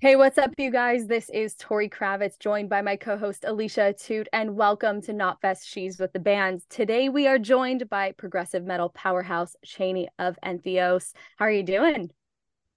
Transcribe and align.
Hey, 0.00 0.14
what's 0.14 0.38
up, 0.38 0.54
you 0.58 0.70
guys? 0.70 1.08
This 1.08 1.28
is 1.28 1.56
Tori 1.56 1.88
Kravitz, 1.88 2.38
joined 2.38 2.68
by 2.68 2.82
my 2.82 2.94
co 2.94 3.18
host 3.18 3.44
Alicia 3.44 3.94
Toot, 3.94 4.28
and 4.32 4.54
welcome 4.54 5.02
to 5.02 5.12
Not 5.12 5.42
Knotfest 5.42 5.66
She's 5.66 5.98
with 5.98 6.12
the 6.12 6.20
Band. 6.20 6.62
Today, 6.70 7.08
we 7.08 7.26
are 7.26 7.36
joined 7.36 7.90
by 7.90 8.12
progressive 8.12 8.64
metal 8.64 8.90
powerhouse 8.90 9.56
Chaney 9.64 10.08
of 10.20 10.38
Entheos. 10.44 11.14
How 11.36 11.46
are 11.46 11.50
you 11.50 11.64
doing? 11.64 12.12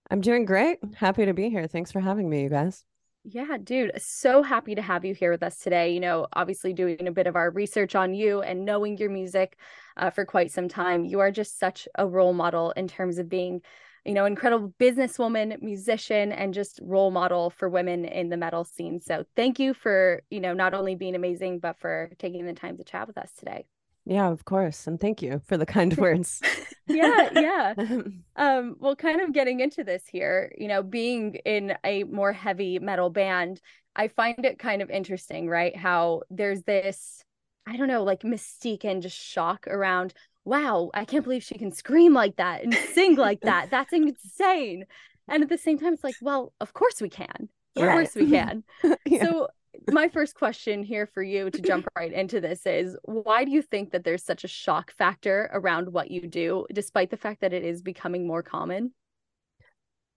I'm 0.09 0.21
doing 0.21 0.45
great. 0.45 0.79
Happy 0.95 1.25
to 1.25 1.33
be 1.35 1.51
here. 1.51 1.67
Thanks 1.67 1.91
for 1.91 1.99
having 1.99 2.27
me, 2.27 2.41
you 2.41 2.49
guys. 2.49 2.85
Yeah, 3.23 3.57
dude, 3.63 4.01
so 4.01 4.41
happy 4.41 4.73
to 4.73 4.81
have 4.81 5.05
you 5.05 5.13
here 5.13 5.29
with 5.29 5.43
us 5.43 5.59
today. 5.59 5.93
You 5.93 5.99
know, 5.99 6.25
obviously 6.33 6.73
doing 6.73 7.07
a 7.07 7.11
bit 7.11 7.27
of 7.27 7.35
our 7.35 7.51
research 7.51 7.93
on 7.93 8.15
you 8.15 8.41
and 8.41 8.65
knowing 8.65 8.97
your 8.97 9.11
music 9.11 9.59
uh, 9.95 10.09
for 10.09 10.25
quite 10.25 10.51
some 10.51 10.67
time. 10.67 11.05
You 11.05 11.19
are 11.19 11.29
just 11.29 11.59
such 11.59 11.87
a 11.93 12.07
role 12.07 12.33
model 12.33 12.71
in 12.71 12.87
terms 12.87 13.19
of 13.19 13.29
being 13.29 13.61
you 14.05 14.13
know, 14.13 14.25
incredible 14.25 14.73
businesswoman, 14.79 15.61
musician, 15.61 16.31
and 16.31 16.53
just 16.53 16.79
role 16.81 17.11
model 17.11 17.49
for 17.49 17.69
women 17.69 18.05
in 18.05 18.29
the 18.29 18.37
metal 18.37 18.63
scene. 18.63 18.99
So 18.99 19.25
thank 19.35 19.59
you 19.59 19.73
for, 19.73 20.23
you 20.29 20.39
know, 20.39 20.53
not 20.53 20.73
only 20.73 20.95
being 20.95 21.15
amazing, 21.15 21.59
but 21.59 21.77
for 21.79 22.09
taking 22.17 22.45
the 22.45 22.53
time 22.53 22.77
to 22.77 22.83
chat 22.83 23.07
with 23.07 23.17
us 23.17 23.31
today. 23.37 23.65
Yeah, 24.05 24.29
of 24.29 24.45
course. 24.45 24.87
And 24.87 24.99
thank 24.99 25.21
you 25.21 25.41
for 25.45 25.57
the 25.57 25.65
kind 25.65 25.95
words. 25.97 26.41
yeah, 26.87 27.29
yeah. 27.35 27.73
um, 28.35 28.75
well, 28.79 28.95
kind 28.95 29.21
of 29.21 29.33
getting 29.33 29.59
into 29.59 29.83
this 29.83 30.03
here, 30.07 30.51
you 30.57 30.67
know, 30.67 30.81
being 30.81 31.35
in 31.45 31.75
a 31.83 32.03
more 32.05 32.33
heavy 32.33 32.79
metal 32.79 33.09
band, 33.11 33.61
I 33.95 34.07
find 34.07 34.43
it 34.45 34.57
kind 34.57 34.81
of 34.81 34.89
interesting, 34.89 35.47
right? 35.47 35.75
How 35.75 36.21
there's 36.29 36.63
this, 36.63 37.23
I 37.67 37.77
don't 37.77 37.87
know, 37.87 38.03
like 38.03 38.21
mystique 38.21 38.85
and 38.85 39.01
just 39.01 39.17
shock 39.17 39.67
around 39.67 40.13
wow, 40.45 40.89
I 40.93 41.05
can't 41.05 41.23
believe 41.23 41.43
she 41.43 41.57
can 41.57 41.71
scream 41.71 42.13
like 42.13 42.37
that 42.37 42.63
and 42.63 42.73
sing 42.73 43.15
like 43.15 43.41
that. 43.43 43.69
That's 43.69 43.93
insane. 43.93 44.85
And 45.27 45.43
at 45.43 45.49
the 45.49 45.57
same 45.57 45.77
time, 45.77 45.93
it's 45.93 46.03
like, 46.03 46.15
well, 46.21 46.53
of 46.59 46.73
course 46.73 47.01
we 47.01 47.09
can. 47.09 47.49
Of 47.75 47.83
right. 47.83 47.93
course 47.93 48.15
we 48.15 48.29
can. 48.29 48.63
yeah. 49.05 49.23
So, 49.23 49.47
my 49.89 50.09
first 50.09 50.35
question 50.35 50.83
here 50.83 51.07
for 51.07 51.23
you 51.23 51.49
to 51.49 51.61
jump 51.61 51.87
right 51.95 52.11
into 52.11 52.41
this 52.41 52.65
is 52.65 52.95
why 53.03 53.45
do 53.45 53.51
you 53.51 53.61
think 53.61 53.91
that 53.91 54.03
there's 54.03 54.23
such 54.23 54.43
a 54.43 54.47
shock 54.47 54.91
factor 54.91 55.49
around 55.53 55.91
what 55.91 56.11
you 56.11 56.27
do, 56.27 56.67
despite 56.73 57.09
the 57.09 57.17
fact 57.17 57.41
that 57.41 57.53
it 57.53 57.63
is 57.63 57.81
becoming 57.81 58.27
more 58.27 58.43
common? 58.43 58.91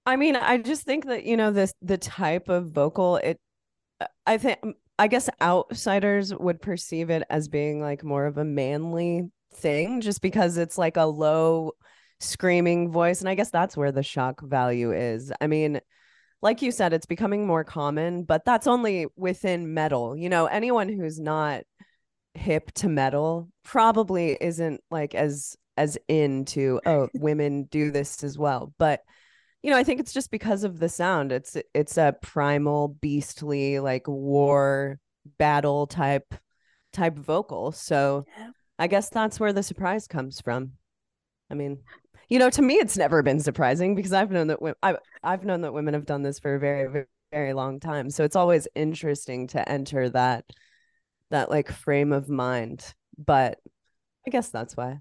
I 0.05 0.17
mean, 0.17 0.36
I 0.36 0.58
just 0.58 0.83
think 0.83 1.06
that, 1.06 1.25
you 1.25 1.36
know, 1.36 1.50
this 1.50 1.72
the 1.80 1.97
type 1.97 2.48
of 2.48 2.72
vocal, 2.72 3.17
it 3.17 3.39
uh, 4.00 4.06
I 4.27 4.39
think 4.39 4.58
I 4.98 5.08
guess 5.08 5.30
outsiders 5.41 6.34
would 6.34 6.61
perceive 6.61 7.11
it 7.11 7.22
as 7.30 7.48
being 7.48 7.80
like 7.80 8.05
more 8.05 8.27
of 8.27 8.39
a 8.39 8.45
manly 8.45 9.30
thing 9.56 10.00
just 10.00 10.20
because 10.22 10.56
it's 10.58 10.78
like 10.78 10.97
a 10.97 11.05
low 11.05 11.72
screaming 12.20 12.91
voice 12.91 13.20
and 13.20 13.28
i 13.28 13.34
guess 13.34 13.50
that's 13.50 13.77
where 13.77 13.92
the 13.92 14.02
shock 14.02 14.41
value 14.42 14.92
is. 14.92 15.33
I 15.41 15.46
mean 15.46 15.80
like 16.42 16.62
you 16.62 16.70
said 16.70 16.92
it's 16.92 17.06
becoming 17.06 17.46
more 17.46 17.64
common 17.64 18.24
but 18.24 18.44
that's 18.44 18.66
only 18.66 19.06
within 19.16 19.74
metal. 19.74 20.16
You 20.16 20.28
know 20.28 20.46
anyone 20.46 20.88
who's 20.88 21.19
not 21.20 21.64
hip 22.34 22.72
to 22.72 22.88
metal 22.88 23.48
probably 23.64 24.36
isn't 24.41 24.80
like 24.91 25.14
as 25.14 25.56
as 25.77 25.98
into 26.08 26.80
oh 26.86 27.08
women 27.14 27.64
do 27.64 27.91
this 27.91 28.22
as 28.24 28.39
well. 28.39 28.72
But 28.78 29.00
you 29.62 29.70
know 29.70 29.78
i 29.78 29.84
think 29.84 30.00
it's 30.00 30.12
just 30.12 30.30
because 30.30 30.64
of 30.64 30.78
the 30.78 30.89
sound. 30.89 31.33
It's 31.33 31.56
it's 31.74 31.96
a 31.96 32.14
primal 32.22 32.89
beastly 32.89 33.80
like 33.80 34.06
war 34.06 34.98
battle 35.39 35.86
type 35.86 36.34
type 36.92 37.16
vocal. 37.16 37.72
So 37.72 38.27
yeah. 38.39 38.50
I 38.78 38.86
guess 38.86 39.08
that's 39.08 39.39
where 39.39 39.53
the 39.53 39.62
surprise 39.62 40.06
comes 40.06 40.41
from. 40.41 40.72
I 41.50 41.55
mean, 41.55 41.78
you 42.28 42.39
know, 42.39 42.50
to 42.50 42.62
me, 42.62 42.75
it's 42.75 42.97
never 42.97 43.22
been 43.22 43.41
surprising 43.41 43.94
because 43.94 44.12
I've 44.12 44.30
known 44.30 44.48
that 44.48 44.58
I've, 44.83 44.97
I've 45.22 45.44
known 45.44 45.61
that 45.62 45.75
women 45.75 45.94
have 45.94 46.06
done 46.06 46.22
this 46.22 46.39
for 46.39 46.55
a 46.55 46.58
very, 46.58 46.91
very, 46.91 47.06
very 47.30 47.52
long 47.52 47.80
time. 47.80 48.11
So 48.11 48.25
it's 48.25 48.36
always 48.36 48.67
interesting 48.75 49.47
to 49.48 49.69
enter 49.69 50.08
that 50.11 50.45
that 51.30 51.50
like 51.50 51.70
frame 51.70 52.12
of 52.12 52.28
mind. 52.28 52.95
But 53.19 53.58
I 54.27 54.30
guess 54.30 54.48
that's 54.48 54.77
why. 54.77 55.01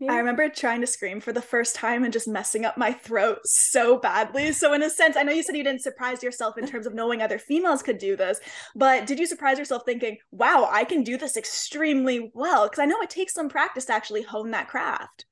Yeah. 0.00 0.12
I 0.12 0.18
remember 0.18 0.48
trying 0.48 0.80
to 0.80 0.88
scream 0.88 1.20
for 1.20 1.32
the 1.32 1.40
first 1.40 1.76
time 1.76 2.02
and 2.02 2.12
just 2.12 2.26
messing 2.26 2.64
up 2.64 2.76
my 2.76 2.92
throat 2.92 3.38
so 3.44 3.96
badly. 3.96 4.52
So, 4.52 4.72
in 4.72 4.82
a 4.82 4.90
sense, 4.90 5.16
I 5.16 5.22
know 5.22 5.32
you 5.32 5.42
said 5.42 5.56
you 5.56 5.62
didn't 5.62 5.82
surprise 5.82 6.22
yourself 6.22 6.58
in 6.58 6.66
terms 6.70 6.86
of 6.86 6.94
knowing 6.94 7.22
other 7.22 7.38
females 7.38 7.82
could 7.82 7.98
do 7.98 8.16
this, 8.16 8.40
but 8.74 9.06
did 9.06 9.20
you 9.20 9.26
surprise 9.26 9.58
yourself 9.58 9.82
thinking, 9.86 10.18
wow, 10.32 10.68
I 10.70 10.84
can 10.84 11.04
do 11.04 11.16
this 11.16 11.36
extremely 11.36 12.32
well? 12.34 12.64
Because 12.64 12.80
I 12.80 12.86
know 12.86 13.00
it 13.00 13.10
takes 13.10 13.34
some 13.34 13.48
practice 13.48 13.84
to 13.86 13.92
actually 13.94 14.22
hone 14.22 14.50
that 14.50 14.68
craft. 14.68 15.26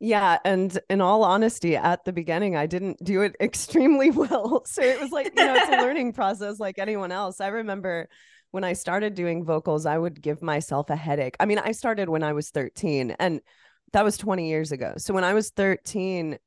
Yeah. 0.00 0.38
And 0.44 0.78
in 0.88 1.00
all 1.00 1.22
honesty, 1.22 1.76
at 1.76 2.04
the 2.04 2.12
beginning, 2.12 2.56
I 2.56 2.66
didn't 2.66 3.02
do 3.04 3.22
it 3.22 3.36
extremely 3.40 4.10
well. 4.10 4.64
So 4.76 4.82
it 4.82 5.00
was 5.00 5.10
like, 5.10 5.32
you 5.36 5.44
know, 5.44 5.54
it's 5.54 5.68
a 5.68 5.82
learning 5.82 6.12
process 6.12 6.58
like 6.58 6.78
anyone 6.78 7.12
else. 7.12 7.40
I 7.40 7.48
remember 7.48 8.08
when 8.50 8.64
I 8.64 8.72
started 8.72 9.14
doing 9.14 9.44
vocals, 9.44 9.86
I 9.86 9.96
would 9.96 10.20
give 10.20 10.42
myself 10.42 10.90
a 10.90 10.96
headache. 10.96 11.36
I 11.40 11.46
mean, 11.46 11.58
I 11.58 11.72
started 11.72 12.08
when 12.08 12.22
I 12.22 12.32
was 12.32 12.50
13 12.50 13.16
and 13.18 13.40
that 13.92 14.04
was 14.04 14.16
20 14.16 14.48
years 14.48 14.72
ago. 14.72 14.94
So 14.96 15.14
when 15.14 15.24
I 15.24 15.34
was 15.34 15.50
13, 15.50 16.38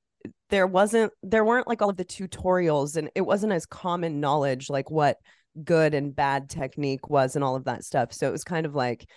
there 0.49 0.67
wasn't 0.67 1.13
there 1.23 1.45
weren't 1.45 1.67
like 1.67 1.81
all 1.81 1.89
of 1.89 1.97
the 1.97 2.05
tutorials 2.05 2.97
and 2.97 3.09
it 3.15 3.21
wasn't 3.21 3.53
as 3.53 3.65
common 3.65 4.19
knowledge 4.19 4.69
like 4.69 4.91
what 4.91 5.17
good 5.63 5.93
and 5.93 6.15
bad 6.15 6.49
technique 6.49 7.09
was 7.09 7.35
and 7.35 7.43
all 7.43 7.55
of 7.55 7.65
that 7.65 7.83
stuff. 7.83 8.13
So 8.13 8.27
it 8.27 8.31
was 8.31 8.43
kind 8.43 8.65
of 8.65 8.75
like 8.75 9.07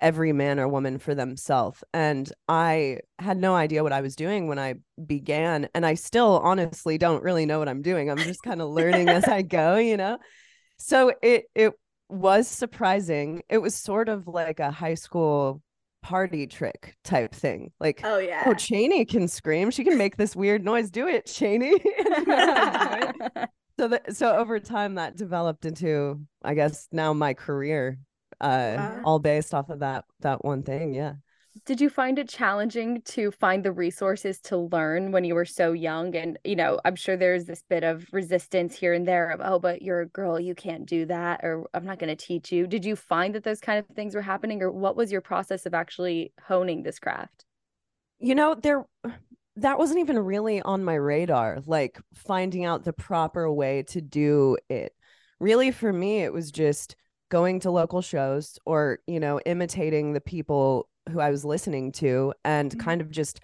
every 0.00 0.32
man 0.32 0.60
or 0.60 0.68
woman 0.68 0.98
for 0.98 1.14
themselves. 1.14 1.82
And 1.92 2.30
I 2.48 2.98
had 3.18 3.36
no 3.36 3.54
idea 3.54 3.82
what 3.82 3.92
I 3.92 4.00
was 4.00 4.14
doing 4.14 4.46
when 4.46 4.58
I 4.58 4.74
began. 5.04 5.68
And 5.74 5.84
I 5.84 5.94
still 5.94 6.40
honestly 6.42 6.98
don't 6.98 7.22
really 7.22 7.46
know 7.46 7.58
what 7.58 7.68
I'm 7.68 7.82
doing. 7.82 8.10
I'm 8.10 8.18
just 8.18 8.42
kind 8.42 8.62
of 8.62 8.68
learning 8.70 9.08
as 9.08 9.24
I 9.24 9.42
go, 9.42 9.76
you 9.76 9.96
know? 9.96 10.18
So 10.78 11.12
it 11.22 11.44
it 11.54 11.72
was 12.08 12.48
surprising. 12.48 13.42
It 13.48 13.58
was 13.58 13.74
sort 13.74 14.08
of 14.08 14.26
like 14.26 14.60
a 14.60 14.70
high 14.70 14.94
school 14.94 15.62
party 16.02 16.46
trick 16.46 16.96
type 17.04 17.34
thing. 17.34 17.72
Like, 17.80 18.00
oh 18.04 18.18
yeah, 18.18 18.44
oh 18.46 18.54
Chaney 18.54 19.04
can 19.04 19.28
scream. 19.28 19.70
She 19.70 19.84
can 19.84 19.98
make 19.98 20.16
this 20.16 20.36
weird 20.36 20.64
noise. 20.64 20.90
Do 20.90 21.08
it, 21.08 21.26
Chaney. 21.26 21.72
so 23.78 23.88
that 23.88 24.14
so 24.14 24.36
over 24.36 24.60
time 24.60 24.96
that 24.96 25.16
developed 25.16 25.64
into, 25.64 26.20
I 26.42 26.54
guess 26.54 26.88
now 26.92 27.12
my 27.12 27.34
career, 27.34 27.98
uh, 28.40 28.74
wow. 28.76 29.00
all 29.04 29.18
based 29.18 29.54
off 29.54 29.70
of 29.70 29.80
that 29.80 30.04
that 30.20 30.44
one 30.44 30.62
thing. 30.62 30.94
Yeah 30.94 31.14
did 31.64 31.80
you 31.80 31.88
find 31.88 32.18
it 32.18 32.28
challenging 32.28 33.02
to 33.02 33.30
find 33.30 33.64
the 33.64 33.72
resources 33.72 34.40
to 34.40 34.56
learn 34.56 35.12
when 35.12 35.24
you 35.24 35.34
were 35.34 35.44
so 35.44 35.72
young? 35.72 36.14
And 36.16 36.38
you 36.44 36.56
know 36.56 36.80
i'm 36.84 36.96
sure 36.96 37.16
there's 37.16 37.44
this 37.44 37.62
bit 37.68 37.84
of 37.84 38.06
resistance 38.12 38.76
here 38.76 38.92
and 38.92 39.06
there 39.06 39.30
of 39.30 39.40
oh 39.42 39.58
but 39.58 39.82
you're 39.82 40.00
a 40.00 40.06
girl 40.06 40.38
you 40.38 40.54
can't 40.54 40.86
do 40.86 41.06
that 41.06 41.40
or 41.42 41.68
i'm 41.74 41.84
not 41.84 41.98
going 41.98 42.14
to 42.14 42.26
teach 42.26 42.52
you. 42.52 42.66
Did 42.66 42.84
you 42.84 42.96
find 42.96 43.34
that 43.34 43.44
those 43.44 43.60
kind 43.60 43.78
of 43.78 43.86
things 43.94 44.14
were 44.14 44.22
happening 44.22 44.62
or 44.62 44.70
what 44.70 44.96
was 44.96 45.12
your 45.12 45.20
process 45.20 45.66
of 45.66 45.74
actually 45.74 46.32
honing 46.46 46.82
this 46.82 46.98
craft? 46.98 47.44
You 48.18 48.34
know 48.34 48.54
there 48.54 48.84
that 49.56 49.78
wasn't 49.78 50.00
even 50.00 50.18
really 50.18 50.62
on 50.62 50.84
my 50.84 50.94
radar 50.94 51.58
like 51.66 51.98
finding 52.14 52.64
out 52.64 52.84
the 52.84 52.92
proper 52.92 53.50
way 53.50 53.82
to 53.84 54.00
do 54.00 54.56
it. 54.68 54.92
Really 55.40 55.70
for 55.70 55.92
me 55.92 56.22
it 56.22 56.32
was 56.32 56.50
just 56.50 56.96
going 57.30 57.60
to 57.60 57.70
local 57.70 58.00
shows 58.00 58.58
or 58.64 59.00
you 59.06 59.20
know 59.20 59.40
imitating 59.40 60.12
the 60.12 60.20
people 60.20 60.88
who 61.08 61.20
I 61.20 61.30
was 61.30 61.44
listening 61.44 61.92
to 61.92 62.32
and 62.44 62.70
mm-hmm. 62.70 62.80
kind 62.80 63.00
of 63.00 63.10
just 63.10 63.40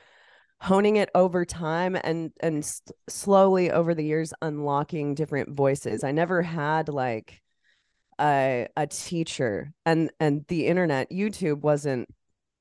honing 0.61 0.97
it 0.97 1.11
over 1.15 1.45
time 1.45 1.97
and 2.03 2.33
and 2.41 2.59
s- 2.59 2.83
slowly 3.09 3.71
over 3.71 3.95
the 3.95 4.05
years 4.05 4.33
unlocking 4.43 5.15
different 5.15 5.51
voices. 5.51 6.05
I 6.05 6.13
never 6.13 6.43
had 6.43 6.89
like 6.89 7.43
a 8.21 8.69
a 8.77 8.87
teacher 8.87 9.73
and 9.85 10.11
and 10.21 10.45
the 10.49 10.67
internet 10.67 11.11
YouTube 11.11 11.61
wasn't 11.61 12.09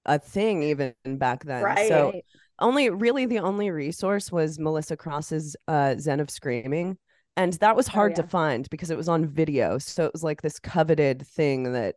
a 0.05 0.19
thing 0.19 0.63
even 0.63 0.93
back 1.05 1.45
then. 1.45 1.63
Right. 1.63 1.87
So 1.87 2.19
only 2.59 2.89
really 2.89 3.25
the 3.25 3.39
only 3.39 3.71
resource 3.71 4.31
was 4.31 4.59
Melissa 4.59 4.97
Cross's 4.97 5.55
uh 5.67 5.95
Zen 5.97 6.19
of 6.19 6.29
Screaming 6.29 6.97
and 7.35 7.53
that 7.53 7.75
was 7.75 7.89
oh, 7.89 7.91
hard 7.91 8.11
oh, 8.11 8.15
yeah. 8.17 8.21
to 8.23 8.27
find 8.27 8.69
because 8.69 8.91
it 8.91 8.97
was 8.97 9.09
on 9.09 9.25
video 9.25 9.77
so 9.77 10.06
it 10.06 10.13
was 10.13 10.23
like 10.23 10.41
this 10.41 10.59
coveted 10.59 11.25
thing 11.27 11.73
that 11.73 11.95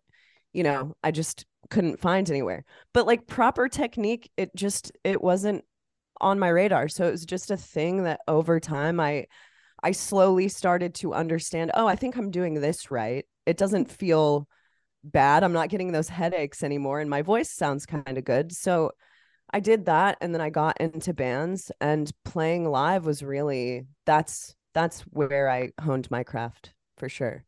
you 0.53 0.63
know 0.63 0.95
i 1.03 1.11
just 1.11 1.45
couldn't 1.71 2.01
find 2.01 2.31
anywhere. 2.31 2.65
But 2.93 3.07
like 3.07 3.27
proper 3.27 3.69
technique, 3.69 4.31
it 4.37 4.55
just 4.55 4.93
it 5.05 5.23
wasn't 5.23 5.65
on 6.21 6.39
my 6.39 6.49
radar. 6.49 6.89
So 6.89 7.07
it 7.07 7.13
was 7.13 7.27
just 7.27 7.51
a 7.51 7.57
thing 7.57 8.05
that 8.05 8.21
over 8.29 8.61
time 8.61 9.01
I 9.01 9.27
I 9.83 9.93
slowly 9.93 10.49
started 10.49 10.95
to 10.97 11.15
understand, 11.15 11.71
oh, 11.75 11.87
I 11.87 11.97
think 11.97 12.17
I'm 12.17 12.31
doing 12.31 12.55
this 12.55 12.91
right. 12.91 13.25
It 13.45 13.57
doesn't 13.59 13.91
feel 13.91 14.49
bad. 15.05 15.45
I'm 15.45 15.53
not 15.53 15.69
getting 15.69 15.93
those 15.93 16.09
headaches 16.09 16.63
anymore 16.63 17.01
and 17.01 17.11
my 17.11 17.23
voice 17.23 17.51
sounds 17.51 17.87
kind 17.87 18.19
of 18.19 18.25
good. 18.25 18.53
So 18.53 18.93
I 19.51 19.61
did 19.61 19.87
that 19.87 20.19
and 20.21 20.35
then 20.35 20.41
I 20.41 20.51
got 20.51 20.81
into 20.81 21.15
bands 21.15 21.71
and 21.81 22.11
playing 22.25 22.69
live 22.69 23.07
was 23.07 23.23
really 23.23 23.87
that's 24.05 24.55
that's 24.75 25.03
where 25.03 25.49
I 25.49 25.71
honed 25.81 26.11
my 26.11 26.23
craft 26.25 26.75
for 26.99 27.09
sure. 27.09 27.45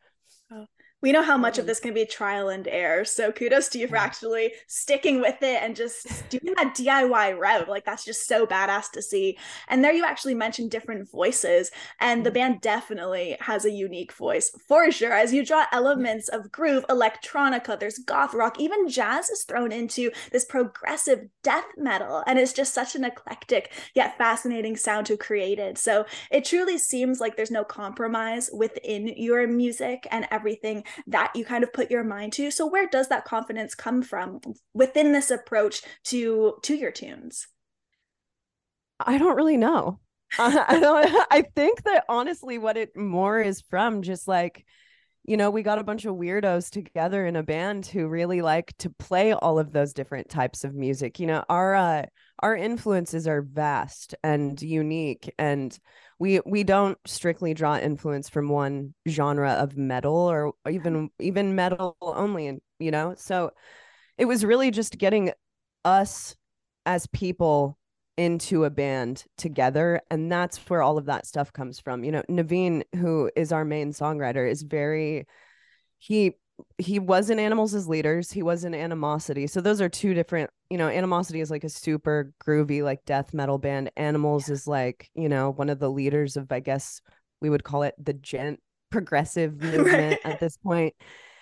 We 1.00 1.12
know 1.12 1.23
how 1.23 1.37
much 1.37 1.59
of 1.59 1.65
mm. 1.65 1.69
this 1.69 1.81
can 1.81 1.95
be 1.95 2.05
trial 2.05 2.49
and 2.49 2.67
error. 2.67 3.05
So 3.05 3.31
kudos 3.31 3.69
to 3.69 3.79
you 3.79 3.87
for 3.87 3.97
actually 3.97 4.53
sticking 4.67 5.21
with 5.21 5.41
it 5.43 5.62
and 5.62 5.77
just 5.77 6.29
doing 6.29 6.55
that 6.56 6.75
DIY 6.75 7.39
route. 7.39 7.69
Like 7.69 7.85
that's 7.85 8.05
just 8.05 8.27
so 8.27 8.47
badass 8.47 8.91
to 8.93 9.03
see. 9.03 9.39
And 9.69 9.85
there 9.85 9.93
you 9.93 10.05
actually 10.05 10.35
mentioned 10.35 10.71
different 10.71 11.11
voices, 11.11 11.71
and 12.00 12.25
the 12.25 12.31
mm. 12.31 12.35
band 12.35 12.61
definitely 12.61 13.37
has 13.41 13.65
a 13.65 13.71
unique 13.71 14.12
voice 14.12 14.50
for 14.67 14.91
sure. 14.91 15.12
As 15.12 15.33
you 15.33 15.45
draw 15.45 15.67
elements 15.73 16.29
of 16.29 16.50
groove, 16.50 16.85
electronica, 16.89 17.79
there's 17.79 17.99
goth 17.99 18.35
rock, 18.35 18.59
even 18.59 18.89
jazz 18.89 19.29
is 19.31 19.45
thrown 19.45 19.73
into 19.73 20.11
this 20.33 20.45
progressive 20.45 21.29
death 21.43 21.67
metal, 21.77 22.25
and 22.27 22.39
it's 22.39 22.53
just 22.53 22.75
such 22.75 22.95
an 22.97 23.05
eclectic 23.05 23.73
yet 23.95 24.19
fascinating 24.19 24.77
sound 24.77 25.06
to 25.06 25.17
create 25.17 25.59
it. 25.59 25.79
So 25.79 26.06
it 26.31 26.45
truly 26.45 26.79
seems 26.79 27.21
like 27.21 27.37
there's 27.37 27.50
no 27.50 27.65
compromise 27.65 28.50
within 28.53 29.09
your 29.17 29.47
music 29.47 30.06
and 30.11 30.27
everything 30.31 30.85
that 31.06 31.32
you 31.35 31.44
kind 31.44 31.64
of 31.64 31.73
put 31.73 31.90
your 31.90 32.05
mind 32.05 32.32
to. 32.35 32.50
So 32.50 32.67
where 32.67 32.88
does 32.88 33.08
that 33.08 33.25
confidence 33.25 33.75
come 33.75 34.02
from 34.02 34.40
within 34.75 35.12
this 35.12 35.31
approach 35.31 35.82
to 36.05 36.55
to 36.62 36.75
your 36.75 36.90
tunes? 36.90 37.46
I 39.00 39.19
don't 39.19 39.37
really 39.37 39.56
know. 39.56 40.00
I 40.38 40.79
don't 40.81 41.26
I 41.31 41.43
think 41.55 41.85
that 41.85 42.05
honestly 42.08 42.58
what 42.58 42.76
it 42.76 42.96
more 42.96 43.40
is 43.40 43.62
from 43.70 44.02
just 44.02 44.29
like 44.29 44.64
you 45.28 45.36
know, 45.36 45.50
we 45.50 45.62
got 45.62 45.78
a 45.78 45.84
bunch 45.84 46.06
of 46.06 46.14
weirdos 46.14 46.70
together 46.70 47.26
in 47.26 47.36
a 47.36 47.42
band 47.42 47.84
who 47.84 48.08
really 48.08 48.40
like 48.40 48.75
to 48.78 48.88
play 48.88 49.34
all 49.34 49.58
of 49.58 49.72
those 49.72 49.92
different 49.92 50.30
types 50.30 50.64
of 50.64 50.75
music. 50.75 51.20
You 51.20 51.26
know, 51.26 51.44
our 51.50 51.75
uh, 51.75 52.06
our 52.38 52.56
influences 52.56 53.28
are 53.28 53.42
vast 53.42 54.14
and 54.25 54.60
unique, 54.62 55.30
and 55.38 55.78
we 56.19 56.40
we 56.46 56.64
don't 56.64 56.96
strictly 57.06 57.52
draw 57.52 57.76
influence 57.76 58.30
from 58.30 58.48
one 58.48 58.94
genre 59.06 59.50
of 59.50 59.76
metal 59.76 60.16
or 60.16 60.54
even 60.66 61.10
even 61.19 61.54
metal 61.54 61.98
only. 62.00 62.46
And 62.46 62.62
you 62.78 62.90
know, 62.90 63.14
so 63.14 63.50
it 64.16 64.25
was 64.25 64.46
really 64.46 64.70
just 64.70 64.96
getting 64.96 65.32
us 65.84 66.36
as 66.86 67.06
people 67.08 67.76
into 68.19 68.65
a 68.65 68.70
band 68.70 69.25
together 69.38 70.00
and 70.11 70.31
that's 70.31 70.59
where 70.69 70.82
all 70.82 70.99
of 70.99 71.06
that 71.06 71.26
stuff 71.26 71.53
comes 71.53 71.81
from. 71.81 72.05
You 72.05 72.12
know 72.12 72.23
Navene 72.29 72.82
who 72.97 73.31
is 73.37 73.53
our 73.53 73.65
main 73.65 73.93
songwriter 73.93 74.50
is 74.50 74.62
very 74.62 75.26
he 75.99 76.35
he 76.79 76.99
was 76.99 77.31
in 77.31 77.38
animals 77.38 77.73
as 77.75 77.88
leaders 77.88 78.31
he 78.31 78.43
was 78.43 78.65
in 78.65 78.75
animosity. 78.75 79.47
So 79.47 79.61
those 79.61 79.81
are 79.81 79.88
two 79.88 80.12
different 80.15 80.50
you 80.69 80.76
know 80.76 80.88
animosity 80.88 81.41
is 81.41 81.50
like 81.50 81.65
a 81.65 81.69
super 81.69 82.32
groovy 82.44 82.82
like 82.82 83.05
death 83.06 83.32
metal 83.32 83.59
band. 83.59 83.91
Animals 83.97 84.50
is 84.50 84.67
like 84.67 85.09
you 85.14 85.29
know 85.29 85.50
one 85.50 85.71
of 85.71 85.79
the 85.79 85.91
leaders 85.91 86.37
of 86.37 86.50
i 86.53 86.61
guess 86.61 87.00
we 87.41 87.50
would 87.50 87.64
call 87.64 87.85
it 87.85 87.94
the 87.99 88.12
djent 88.12 88.59
progressive 88.91 89.61
movement 89.62 90.21
at 90.25 90.41
this 90.41 90.56
point. 90.56 90.94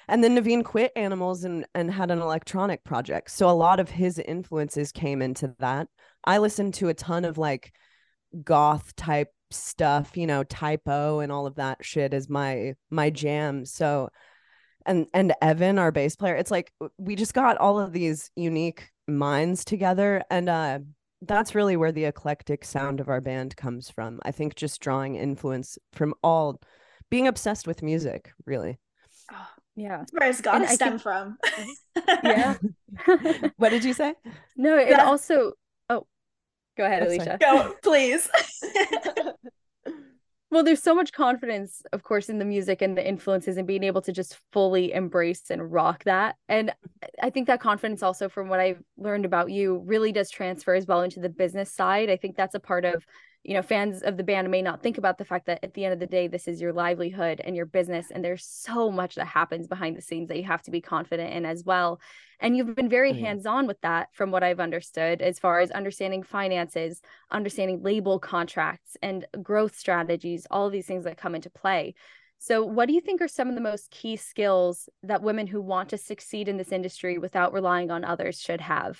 And 0.08 0.22
then 0.22 0.36
Navene 0.36 0.64
quit 0.64 0.92
animals 0.94 1.44
and 1.44 1.66
and 1.74 1.90
had 1.90 2.10
an 2.10 2.20
electronic 2.20 2.84
project. 2.84 3.30
So 3.30 3.48
a 3.48 3.50
lot 3.50 3.80
of 3.80 3.90
his 3.90 4.18
influences 4.18 4.92
came 4.92 5.20
into 5.20 5.54
that. 5.58 5.88
I 6.26 6.38
listened 6.38 6.74
to 6.74 6.88
a 6.88 6.94
ton 6.94 7.24
of 7.24 7.38
like 7.38 7.72
goth 8.44 8.94
type 8.96 9.32
stuff, 9.50 10.16
you 10.16 10.26
know, 10.26 10.44
Type 10.44 10.82
O 10.86 11.20
and 11.20 11.30
all 11.30 11.46
of 11.46 11.56
that 11.56 11.84
shit 11.84 12.12
is 12.14 12.28
my 12.28 12.74
my 12.90 13.10
jam. 13.10 13.64
So 13.64 14.08
and 14.84 15.06
and 15.14 15.34
Evan, 15.40 15.78
our 15.78 15.92
bass 15.92 16.16
player, 16.16 16.36
it's 16.36 16.50
like 16.50 16.72
we 16.98 17.16
just 17.16 17.34
got 17.34 17.58
all 17.58 17.78
of 17.78 17.92
these 17.92 18.30
unique 18.36 18.90
minds 19.08 19.64
together 19.64 20.22
and 20.30 20.48
uh 20.48 20.78
that's 21.22 21.54
really 21.54 21.76
where 21.76 21.92
the 21.92 22.04
eclectic 22.04 22.64
sound 22.64 23.00
of 23.00 23.08
our 23.08 23.20
band 23.20 23.56
comes 23.56 23.88
from. 23.90 24.20
I 24.24 24.32
think 24.32 24.54
just 24.54 24.80
drawing 24.80 25.16
influence 25.16 25.78
from 25.92 26.14
all 26.22 26.60
being 27.08 27.26
obsessed 27.26 27.66
with 27.66 27.82
music, 27.82 28.32
really. 28.44 28.78
Oh, 29.32 29.48
yeah 29.76 29.98
That's 29.98 30.12
where 30.12 30.30
it's 30.30 30.40
got 30.40 30.58
to 30.58 30.68
stem 30.68 30.98
from 30.98 31.36
yeah 32.24 32.56
what 33.56 33.68
did 33.68 33.84
you 33.84 33.92
say 33.92 34.14
no 34.56 34.76
it 34.76 34.88
yeah. 34.88 35.04
also 35.04 35.52
go 36.76 36.84
ahead 36.84 37.02
alicia. 37.02 37.38
Go 37.40 37.74
please. 37.82 38.28
Well 40.48 40.62
there's 40.62 40.82
so 40.82 40.94
much 40.94 41.12
confidence 41.12 41.82
of 41.92 42.04
course 42.04 42.28
in 42.28 42.38
the 42.38 42.44
music 42.44 42.80
and 42.80 42.96
the 42.96 43.06
influences 43.06 43.56
and 43.56 43.66
being 43.66 43.82
able 43.82 44.00
to 44.02 44.12
just 44.12 44.38
fully 44.52 44.92
embrace 44.92 45.50
and 45.50 45.72
rock 45.72 46.04
that. 46.04 46.36
And 46.48 46.72
i 47.20 47.30
think 47.30 47.48
that 47.48 47.60
confidence 47.60 48.02
also 48.02 48.28
from 48.28 48.48
what 48.48 48.60
i've 48.60 48.80
learned 48.96 49.24
about 49.24 49.50
you 49.50 49.82
really 49.84 50.12
does 50.12 50.30
transfer 50.30 50.74
as 50.74 50.86
well 50.86 51.02
into 51.02 51.20
the 51.20 51.28
business 51.28 51.72
side. 51.72 52.10
I 52.10 52.16
think 52.16 52.36
that's 52.36 52.54
a 52.54 52.60
part 52.60 52.84
of 52.84 53.04
you 53.46 53.54
know 53.54 53.62
fans 53.62 54.02
of 54.02 54.16
the 54.16 54.24
band 54.24 54.50
may 54.50 54.60
not 54.60 54.82
think 54.82 54.98
about 54.98 55.18
the 55.18 55.24
fact 55.24 55.46
that 55.46 55.60
at 55.62 55.72
the 55.74 55.84
end 55.84 55.94
of 55.94 56.00
the 56.00 56.06
day 56.06 56.26
this 56.26 56.48
is 56.48 56.60
your 56.60 56.72
livelihood 56.72 57.40
and 57.44 57.54
your 57.54 57.64
business 57.64 58.10
and 58.10 58.24
there's 58.24 58.44
so 58.44 58.90
much 58.90 59.14
that 59.14 59.26
happens 59.26 59.68
behind 59.68 59.96
the 59.96 60.02
scenes 60.02 60.28
that 60.28 60.36
you 60.36 60.42
have 60.42 60.62
to 60.62 60.72
be 60.72 60.80
confident 60.80 61.32
in 61.32 61.46
as 61.46 61.64
well. 61.64 62.00
And 62.40 62.56
you've 62.56 62.74
been 62.74 62.88
very 62.88 63.12
oh, 63.12 63.14
hands-on 63.14 63.66
with 63.66 63.80
that 63.82 64.08
from 64.12 64.30
what 64.32 64.42
i've 64.42 64.60
understood 64.60 65.22
as 65.22 65.38
far 65.38 65.60
as 65.60 65.70
understanding 65.70 66.24
finances 66.24 67.00
understanding 67.30 67.82
label 67.82 68.18
contracts 68.18 68.96
and 69.00 69.24
growth 69.42 69.76
strategies 69.76 70.46
all 70.50 70.66
of 70.66 70.72
these 70.72 70.86
things 70.86 71.04
that 71.04 71.16
come 71.16 71.34
into 71.34 71.48
play. 71.48 71.94
So 72.38 72.64
what 72.64 72.86
do 72.86 72.94
you 72.94 73.00
think 73.00 73.22
are 73.22 73.28
some 73.28 73.48
of 73.48 73.54
the 73.54 73.60
most 73.60 73.90
key 73.90 74.16
skills 74.16 74.88
that 75.04 75.22
women 75.22 75.46
who 75.46 75.62
want 75.62 75.88
to 75.90 75.98
succeed 75.98 76.48
in 76.48 76.56
this 76.56 76.72
industry 76.72 77.16
without 77.16 77.52
relying 77.52 77.90
on 77.90 78.04
others 78.04 78.40
should 78.40 78.60
have 78.60 78.98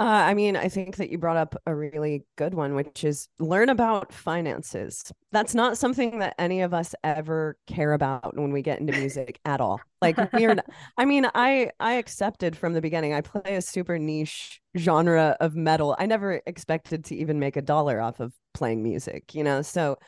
uh, 0.00 0.04
I 0.04 0.32
mean, 0.32 0.56
I 0.56 0.70
think 0.70 0.96
that 0.96 1.10
you 1.10 1.18
brought 1.18 1.36
up 1.36 1.54
a 1.66 1.74
really 1.74 2.24
good 2.36 2.54
one, 2.54 2.74
which 2.74 3.04
is 3.04 3.28
learn 3.38 3.68
about 3.68 4.14
finances. 4.14 5.12
That's 5.30 5.54
not 5.54 5.76
something 5.76 6.20
that 6.20 6.34
any 6.38 6.62
of 6.62 6.72
us 6.72 6.94
ever 7.04 7.58
care 7.66 7.92
about 7.92 8.34
when 8.34 8.50
we 8.50 8.62
get 8.62 8.80
into 8.80 8.94
music 8.94 9.38
at 9.44 9.60
all. 9.60 9.78
Like 10.00 10.16
we're, 10.32 10.56
I 10.96 11.04
mean, 11.04 11.26
I 11.34 11.72
I 11.78 11.94
accepted 11.96 12.56
from 12.56 12.72
the 12.72 12.80
beginning. 12.80 13.12
I 13.12 13.20
play 13.20 13.56
a 13.56 13.60
super 13.60 13.98
niche 13.98 14.62
genre 14.74 15.36
of 15.38 15.54
metal. 15.54 15.94
I 15.98 16.06
never 16.06 16.40
expected 16.46 17.04
to 17.06 17.16
even 17.16 17.38
make 17.38 17.56
a 17.56 17.62
dollar 17.62 18.00
off 18.00 18.20
of 18.20 18.32
playing 18.54 18.82
music, 18.82 19.34
you 19.34 19.44
know. 19.44 19.60
So 19.60 19.98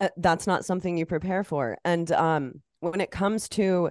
uh, 0.00 0.08
that's 0.16 0.48
not 0.48 0.64
something 0.64 0.98
you 0.98 1.06
prepare 1.06 1.44
for. 1.44 1.78
And 1.84 2.10
um, 2.10 2.60
when 2.80 3.00
it 3.00 3.12
comes 3.12 3.48
to 3.50 3.90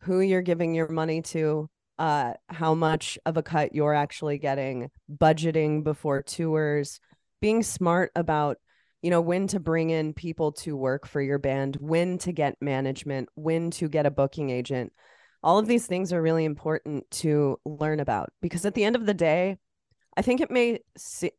who 0.00 0.18
you're 0.18 0.42
giving 0.42 0.74
your 0.74 0.88
money 0.88 1.22
to, 1.22 1.70
uh, 1.98 2.34
how 2.48 2.74
much 2.74 3.18
of 3.26 3.36
a 3.36 3.42
cut 3.42 3.74
you're 3.74 3.94
actually 3.94 4.38
getting, 4.38 4.90
budgeting 5.10 5.82
before 5.82 6.22
tours, 6.22 7.00
being 7.40 7.62
smart 7.62 8.12
about, 8.14 8.58
you 9.02 9.10
know, 9.10 9.20
when 9.20 9.46
to 9.48 9.60
bring 9.60 9.90
in 9.90 10.12
people 10.12 10.52
to 10.52 10.76
work 10.76 11.06
for 11.06 11.20
your 11.20 11.38
band, 11.38 11.76
when 11.80 12.18
to 12.18 12.32
get 12.32 12.56
management, 12.60 13.28
when 13.34 13.70
to 13.72 13.88
get 13.88 14.06
a 14.06 14.10
booking 14.10 14.50
agent. 14.50 14.92
All 15.42 15.58
of 15.58 15.66
these 15.66 15.86
things 15.86 16.12
are 16.12 16.22
really 16.22 16.44
important 16.44 17.08
to 17.12 17.58
learn 17.64 18.00
about 18.00 18.30
because 18.42 18.64
at 18.64 18.74
the 18.74 18.84
end 18.84 18.96
of 18.96 19.06
the 19.06 19.14
day, 19.14 19.58
I 20.16 20.22
think 20.22 20.40
it 20.40 20.50
may 20.50 20.80
se- 20.96 21.32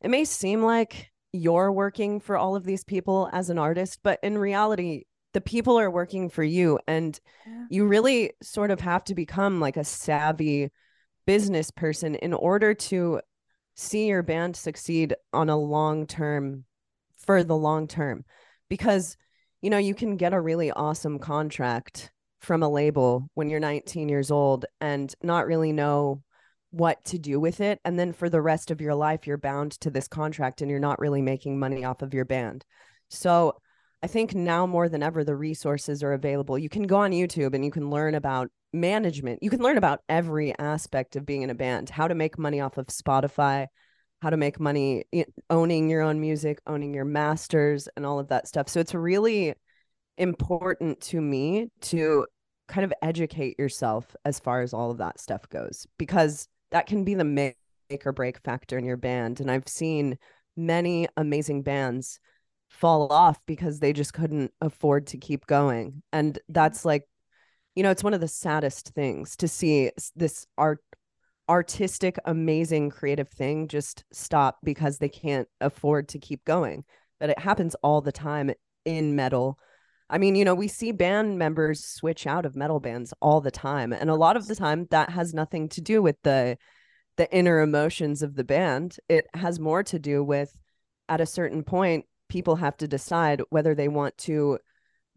it 0.00 0.10
may 0.10 0.24
seem 0.24 0.62
like 0.62 1.10
you're 1.32 1.72
working 1.72 2.20
for 2.20 2.38
all 2.38 2.56
of 2.56 2.64
these 2.64 2.84
people 2.84 3.28
as 3.32 3.50
an 3.50 3.58
artist, 3.58 4.00
but 4.02 4.18
in 4.22 4.38
reality, 4.38 5.04
the 5.34 5.40
people 5.40 5.78
are 5.78 5.90
working 5.90 6.30
for 6.30 6.44
you 6.44 6.78
and 6.86 7.20
yeah. 7.46 7.64
you 7.68 7.86
really 7.86 8.32
sort 8.42 8.70
of 8.70 8.80
have 8.80 9.04
to 9.04 9.14
become 9.14 9.60
like 9.60 9.76
a 9.76 9.84
savvy 9.84 10.70
business 11.26 11.70
person 11.70 12.14
in 12.14 12.32
order 12.32 12.72
to 12.72 13.20
see 13.74 14.06
your 14.06 14.22
band 14.22 14.56
succeed 14.56 15.14
on 15.32 15.50
a 15.50 15.56
long 15.56 16.06
term 16.06 16.64
for 17.18 17.42
the 17.42 17.56
long 17.56 17.88
term 17.88 18.24
because 18.70 19.16
you 19.60 19.68
know 19.68 19.78
you 19.78 19.94
can 19.94 20.16
get 20.16 20.32
a 20.32 20.40
really 20.40 20.70
awesome 20.70 21.18
contract 21.18 22.12
from 22.40 22.62
a 22.62 22.68
label 22.68 23.28
when 23.34 23.50
you're 23.50 23.60
19 23.60 24.08
years 24.08 24.30
old 24.30 24.64
and 24.80 25.14
not 25.22 25.46
really 25.46 25.72
know 25.72 26.22
what 26.70 27.02
to 27.04 27.18
do 27.18 27.40
with 27.40 27.60
it 27.60 27.80
and 27.84 27.98
then 27.98 28.12
for 28.12 28.28
the 28.28 28.42
rest 28.42 28.70
of 28.70 28.80
your 28.80 28.94
life 28.94 29.26
you're 29.26 29.38
bound 29.38 29.72
to 29.72 29.90
this 29.90 30.06
contract 30.06 30.60
and 30.60 30.70
you're 30.70 30.78
not 30.78 31.00
really 31.00 31.22
making 31.22 31.58
money 31.58 31.84
off 31.84 32.02
of 32.02 32.14
your 32.14 32.24
band 32.24 32.64
so 33.08 33.54
I 34.04 34.06
think 34.06 34.34
now 34.34 34.66
more 34.66 34.90
than 34.90 35.02
ever, 35.02 35.24
the 35.24 35.34
resources 35.34 36.02
are 36.02 36.12
available. 36.12 36.58
You 36.58 36.68
can 36.68 36.82
go 36.82 36.98
on 36.98 37.12
YouTube 37.12 37.54
and 37.54 37.64
you 37.64 37.70
can 37.70 37.88
learn 37.88 38.14
about 38.14 38.50
management. 38.74 39.38
You 39.42 39.48
can 39.48 39.60
learn 39.60 39.78
about 39.78 40.00
every 40.10 40.54
aspect 40.58 41.16
of 41.16 41.24
being 41.24 41.40
in 41.40 41.48
a 41.48 41.54
band, 41.54 41.88
how 41.88 42.06
to 42.06 42.14
make 42.14 42.38
money 42.38 42.60
off 42.60 42.76
of 42.76 42.88
Spotify, 42.88 43.68
how 44.20 44.28
to 44.28 44.36
make 44.36 44.60
money 44.60 45.04
owning 45.48 45.88
your 45.88 46.02
own 46.02 46.20
music, 46.20 46.58
owning 46.66 46.92
your 46.92 47.06
masters, 47.06 47.88
and 47.96 48.04
all 48.04 48.18
of 48.18 48.28
that 48.28 48.46
stuff. 48.46 48.68
So 48.68 48.78
it's 48.78 48.92
really 48.92 49.54
important 50.18 51.00
to 51.00 51.18
me 51.18 51.70
to 51.80 52.26
kind 52.68 52.84
of 52.84 52.92
educate 53.00 53.58
yourself 53.58 54.14
as 54.26 54.38
far 54.38 54.60
as 54.60 54.74
all 54.74 54.90
of 54.90 54.98
that 54.98 55.18
stuff 55.18 55.48
goes, 55.48 55.86
because 55.96 56.46
that 56.72 56.84
can 56.84 57.04
be 57.04 57.14
the 57.14 57.24
make 57.24 57.56
or 58.04 58.12
break 58.12 58.38
factor 58.40 58.76
in 58.76 58.84
your 58.84 58.98
band. 58.98 59.40
And 59.40 59.50
I've 59.50 59.66
seen 59.66 60.18
many 60.58 61.08
amazing 61.16 61.62
bands 61.62 62.20
fall 62.74 63.12
off 63.12 63.38
because 63.46 63.78
they 63.78 63.92
just 63.92 64.12
couldn't 64.12 64.52
afford 64.60 65.06
to 65.06 65.16
keep 65.16 65.46
going 65.46 66.02
and 66.12 66.38
that's 66.48 66.80
mm-hmm. 66.80 66.88
like 66.88 67.08
you 67.74 67.82
know 67.82 67.90
it's 67.90 68.02
one 68.02 68.14
of 68.14 68.20
the 68.20 68.28
saddest 68.28 68.88
things 68.94 69.36
to 69.36 69.46
see 69.46 69.90
this 70.16 70.46
art 70.58 70.80
artistic 71.48 72.18
amazing 72.24 72.90
creative 72.90 73.28
thing 73.28 73.68
just 73.68 74.04
stop 74.12 74.58
because 74.64 74.98
they 74.98 75.08
can't 75.08 75.48
afford 75.60 76.08
to 76.08 76.18
keep 76.18 76.44
going 76.44 76.84
but 77.20 77.30
it 77.30 77.38
happens 77.38 77.76
all 77.76 78.00
the 78.00 78.12
time 78.12 78.50
in 78.84 79.14
metal 79.14 79.58
I 80.10 80.18
mean, 80.18 80.34
you 80.34 80.44
know, 80.44 80.54
we 80.54 80.68
see 80.68 80.92
band 80.92 81.38
members 81.38 81.82
switch 81.82 82.26
out 82.26 82.44
of 82.44 82.54
metal 82.54 82.78
bands 82.78 83.14
all 83.22 83.40
the 83.40 83.50
time. 83.50 83.90
And 83.90 84.10
a 84.10 84.14
lot 84.14 84.36
of 84.36 84.46
the 84.46 84.54
time 84.54 84.86
that 84.90 85.08
has 85.08 85.32
nothing 85.32 85.68
to 85.70 85.80
do 85.80 86.02
with 86.02 86.16
the 86.22 86.58
the 87.16 87.32
inner 87.32 87.60
emotions 87.60 88.22
of 88.22 88.34
the 88.34 88.44
band. 88.44 88.96
It 89.08 89.26
has 89.34 89.58
more 89.58 89.82
to 89.84 89.98
do 89.98 90.22
with 90.22 90.56
at 91.08 91.20
a 91.20 91.26
certain 91.26 91.62
point 91.62 92.04
people 92.28 92.56
have 92.56 92.76
to 92.78 92.88
decide 92.88 93.42
whether 93.50 93.74
they 93.74 93.88
want 93.88 94.16
to 94.18 94.58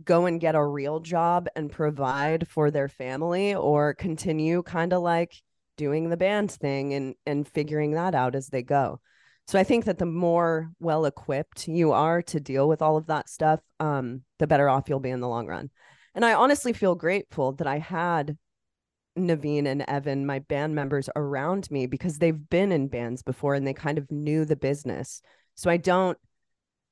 go 0.04 0.26
and 0.26 0.40
get 0.40 0.56
a 0.56 0.66
real 0.66 1.00
job 1.00 1.48
and 1.56 1.72
provide 1.72 2.48
for 2.48 2.70
their 2.70 2.88
family 2.88 3.56
or 3.56 3.94
continue 3.94 4.62
kind 4.64 4.94
of 4.94 5.02
like 5.02 5.34
doing 5.76 6.10
the 6.10 6.18
band 6.18 6.52
thing 6.52 6.94
and 6.94 7.16
and 7.26 7.48
figuring 7.48 7.92
that 7.92 8.16
out 8.16 8.36
as 8.36 8.48
they 8.48 8.64
go. 8.64 9.00
So 9.48 9.58
I 9.58 9.64
think 9.64 9.86
that 9.86 9.98
the 9.98 10.06
more 10.06 10.72
well 10.80 11.06
equipped 11.06 11.68
you 11.68 11.94
are 11.94 12.22
to 12.24 12.40
deal 12.40 12.68
with 12.68 12.82
all 12.82 12.98
of 12.98 13.08
that 13.08 13.30
stuff, 13.30 13.62
um, 13.80 14.24
the 14.40 14.48
better 14.48 14.68
off 14.68 14.90
you'll 14.90 15.00
be 15.00 15.10
in 15.10 15.22
the 15.22 15.28
long 15.28 15.48
run. 15.48 15.70
And 16.14 16.26
I 16.26 16.34
honestly 16.34 16.74
feel 16.74 16.96
grateful 16.96 17.54
that 17.54 17.68
I 17.68 17.78
had 17.78 18.38
Navene 19.18 19.68
and 19.68 19.86
Evan, 19.88 20.26
my 20.26 20.40
band 20.40 20.76
members 20.76 21.10
around 21.16 21.70
me 21.72 21.88
because 21.88 22.18
they've 22.18 22.50
been 22.50 22.72
in 22.72 22.88
bands 22.88 23.24
before 23.24 23.56
and 23.56 23.66
they 23.66 23.74
kind 23.74 23.98
of 23.98 24.12
knew 24.12 24.44
the 24.46 24.56
business. 24.56 25.22
So 25.56 25.70
I 25.70 25.78
don't 25.78 26.18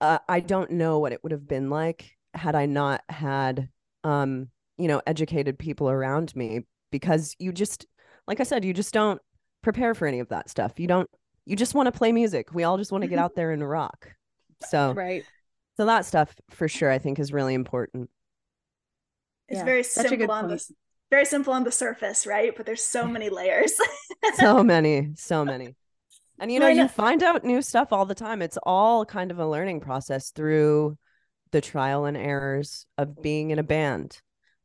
uh, 0.02 0.20
I 0.28 0.40
don't 0.40 0.72
know 0.72 1.00
what 1.00 1.14
it 1.14 1.24
would 1.24 1.32
have 1.32 1.48
been 1.48 1.70
like 1.70 2.16
had 2.34 2.56
I 2.56 2.66
not 2.66 3.02
had 3.10 3.70
um, 4.04 4.50
you 4.78 4.88
know, 4.88 5.02
educated 5.08 5.58
people 5.58 5.90
around 5.90 6.36
me 6.36 6.62
because 6.92 7.36
you 7.40 7.52
just 7.52 7.86
like 8.28 8.40
I 8.40 8.44
said, 8.44 8.66
you 8.66 8.74
just 8.74 8.94
don't 8.94 9.22
prepare 9.62 9.94
for 9.94 10.08
any 10.08 10.20
of 10.20 10.30
that 10.30 10.50
stuff. 10.50 10.74
You 10.78 10.88
don't 10.88 11.10
you 11.46 11.56
just 11.56 11.76
want 11.76 11.88
to 11.88 11.98
play 11.98 12.12
music. 12.12 12.54
We 12.54 12.64
all 12.64 12.78
just 12.78 12.92
want 12.92 13.04
to 13.04 13.08
get 13.08 13.20
out 13.20 13.36
there 13.36 13.52
and 13.52 13.68
rock. 13.68 14.10
So 14.68 14.94
right. 14.94 15.24
So 15.78 15.86
that 15.86 16.06
stuff 16.06 16.36
for 16.52 16.68
sure 16.68 16.92
I 16.92 17.00
think 17.00 17.20
is 17.20 17.34
really 17.34 17.54
important. 17.54 18.10
It's 19.48 19.60
yeah, 19.60 19.66
very 19.66 19.84
simple 19.84 20.32
on 20.32 20.50
the 20.50 20.64
very 21.12 21.26
simple 21.26 21.54
on 21.54 21.64
the 21.64 21.72
surface, 21.72 22.26
right? 22.26 22.56
But 22.56 22.66
there's 22.66 22.84
so 22.84 23.08
many 23.16 23.30
layers. 23.30 23.74
so 24.36 24.64
many, 24.64 25.12
so 25.16 25.46
many. 25.46 25.76
And 26.40 26.52
you 26.52 26.60
know, 26.60 26.68
you 26.68 26.88
find 26.88 27.24
out 27.24 27.46
new 27.46 27.62
stuff 27.62 27.94
all 27.94 28.06
the 28.06 28.16
time. 28.16 28.42
It's 28.42 28.58
all 28.64 29.06
kind 29.06 29.32
of 29.32 29.40
a 29.40 29.48
learning 29.48 29.80
process 29.80 30.32
through 30.32 30.98
the 31.52 31.62
trial 31.62 32.06
and 32.06 32.18
errors 32.18 32.86
of 32.98 33.22
being 33.22 33.52
in 33.52 33.60
a 33.60 33.64
band. 33.64 34.20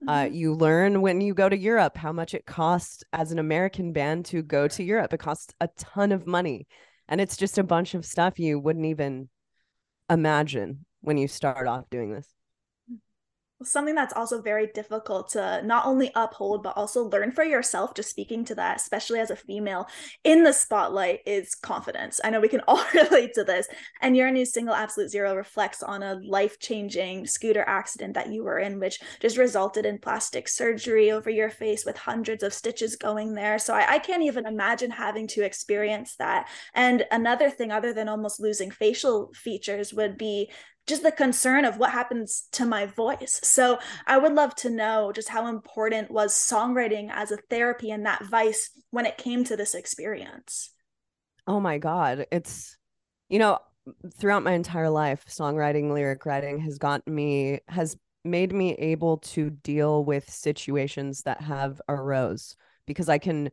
Uh, 0.06 0.10
mm-hmm. 0.12 0.32
Uh, 0.32 0.36
you 0.36 0.54
learn 0.54 1.00
when 1.00 1.20
you 1.20 1.34
go 1.34 1.48
to 1.48 1.56
Europe 1.56 1.96
how 1.96 2.12
much 2.12 2.34
it 2.34 2.46
costs 2.46 3.04
as 3.12 3.30
an 3.30 3.38
American 3.38 3.92
band 3.92 4.24
to 4.26 4.42
go 4.42 4.66
to 4.66 4.82
Europe. 4.82 5.12
It 5.12 5.20
costs 5.20 5.54
a 5.60 5.68
ton 5.76 6.10
of 6.10 6.26
money. 6.26 6.66
And 7.08 7.20
it's 7.20 7.36
just 7.36 7.58
a 7.58 7.64
bunch 7.64 7.94
of 7.94 8.06
stuff 8.06 8.38
you 8.38 8.58
wouldn't 8.58 8.86
even 8.86 9.28
imagine 10.08 10.86
when 11.02 11.18
you 11.18 11.28
start 11.28 11.66
off 11.66 11.90
doing 11.90 12.12
this 12.12 12.26
something 13.62 13.94
that's 13.94 14.14
also 14.14 14.40
very 14.40 14.68
difficult 14.68 15.30
to 15.30 15.60
not 15.64 15.86
only 15.86 16.10
uphold 16.14 16.62
but 16.62 16.76
also 16.76 17.04
learn 17.04 17.30
for 17.30 17.44
yourself 17.44 17.94
just 17.94 18.08
speaking 18.08 18.44
to 18.44 18.54
that 18.54 18.76
especially 18.76 19.20
as 19.20 19.30
a 19.30 19.36
female 19.36 19.86
in 20.24 20.42
the 20.42 20.52
spotlight 20.52 21.20
is 21.26 21.54
confidence. 21.54 22.20
I 22.22 22.30
know 22.30 22.40
we 22.40 22.48
can 22.48 22.62
all 22.68 22.82
relate 22.94 23.34
to 23.34 23.44
this. 23.44 23.66
And 24.00 24.16
your 24.16 24.30
new 24.30 24.44
single 24.44 24.74
absolute 24.74 25.10
zero 25.10 25.34
reflects 25.34 25.82
on 25.82 26.02
a 26.02 26.14
life-changing 26.14 27.26
scooter 27.26 27.64
accident 27.66 28.14
that 28.14 28.30
you 28.30 28.44
were 28.44 28.58
in 28.58 28.78
which 28.78 29.00
just 29.20 29.36
resulted 29.36 29.86
in 29.86 29.98
plastic 29.98 30.48
surgery 30.48 31.10
over 31.10 31.30
your 31.30 31.50
face 31.50 31.84
with 31.84 31.96
hundreds 31.96 32.42
of 32.42 32.54
stitches 32.54 32.96
going 32.96 33.34
there. 33.34 33.58
So 33.58 33.74
i, 33.74 33.94
I 33.94 33.98
can't 33.98 34.22
even 34.22 34.46
imagine 34.46 34.90
having 34.90 35.26
to 35.28 35.44
experience 35.44 36.16
that. 36.16 36.48
And 36.74 37.04
another 37.10 37.50
thing 37.50 37.70
other 37.70 37.92
than 37.92 38.08
almost 38.08 38.40
losing 38.40 38.70
facial 38.70 39.32
features 39.34 39.92
would 39.92 40.16
be 40.16 40.50
just 40.90 41.02
the 41.02 41.12
concern 41.12 41.64
of 41.64 41.78
what 41.78 41.92
happens 41.92 42.48
to 42.52 42.66
my 42.66 42.84
voice. 42.84 43.40
So 43.42 43.78
I 44.06 44.18
would 44.18 44.34
love 44.34 44.54
to 44.56 44.70
know 44.70 45.12
just 45.12 45.28
how 45.28 45.46
important 45.46 46.10
was 46.10 46.34
songwriting 46.34 47.10
as 47.10 47.30
a 47.30 47.38
therapy 47.48 47.90
and 47.90 48.04
that 48.04 48.24
vice 48.24 48.70
when 48.90 49.06
it 49.06 49.16
came 49.16 49.44
to 49.44 49.56
this 49.56 49.74
experience. 49.74 50.70
Oh 51.46 51.60
my 51.60 51.78
God. 51.78 52.26
It's, 52.30 52.76
you 53.28 53.38
know, 53.38 53.58
throughout 54.18 54.42
my 54.42 54.52
entire 54.52 54.90
life, 54.90 55.24
songwriting, 55.28 55.92
lyric 55.92 56.26
writing 56.26 56.58
has 56.60 56.76
gotten 56.76 57.14
me, 57.14 57.60
has 57.68 57.96
made 58.24 58.52
me 58.52 58.74
able 58.74 59.18
to 59.18 59.50
deal 59.50 60.04
with 60.04 60.28
situations 60.28 61.22
that 61.22 61.40
have 61.40 61.80
arose 61.88 62.56
because 62.86 63.08
I 63.08 63.18
can, 63.18 63.50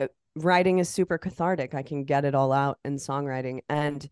uh, 0.00 0.08
writing 0.36 0.78
is 0.80 0.88
super 0.88 1.16
cathartic. 1.16 1.74
I 1.74 1.82
can 1.82 2.04
get 2.04 2.24
it 2.24 2.34
all 2.34 2.52
out 2.52 2.78
in 2.84 2.96
songwriting. 2.96 3.60
And 3.68 4.06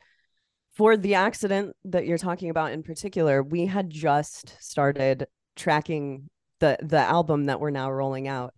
for 0.76 0.96
the 0.96 1.14
accident 1.14 1.76
that 1.84 2.06
you're 2.06 2.18
talking 2.18 2.50
about 2.50 2.72
in 2.72 2.82
particular, 2.82 3.42
we 3.42 3.66
had 3.66 3.90
just 3.90 4.56
started 4.60 5.26
tracking 5.56 6.30
the 6.60 6.78
the 6.82 6.98
album 6.98 7.46
that 7.46 7.60
we're 7.60 7.70
now 7.70 7.90
rolling 7.90 8.28
out. 8.28 8.54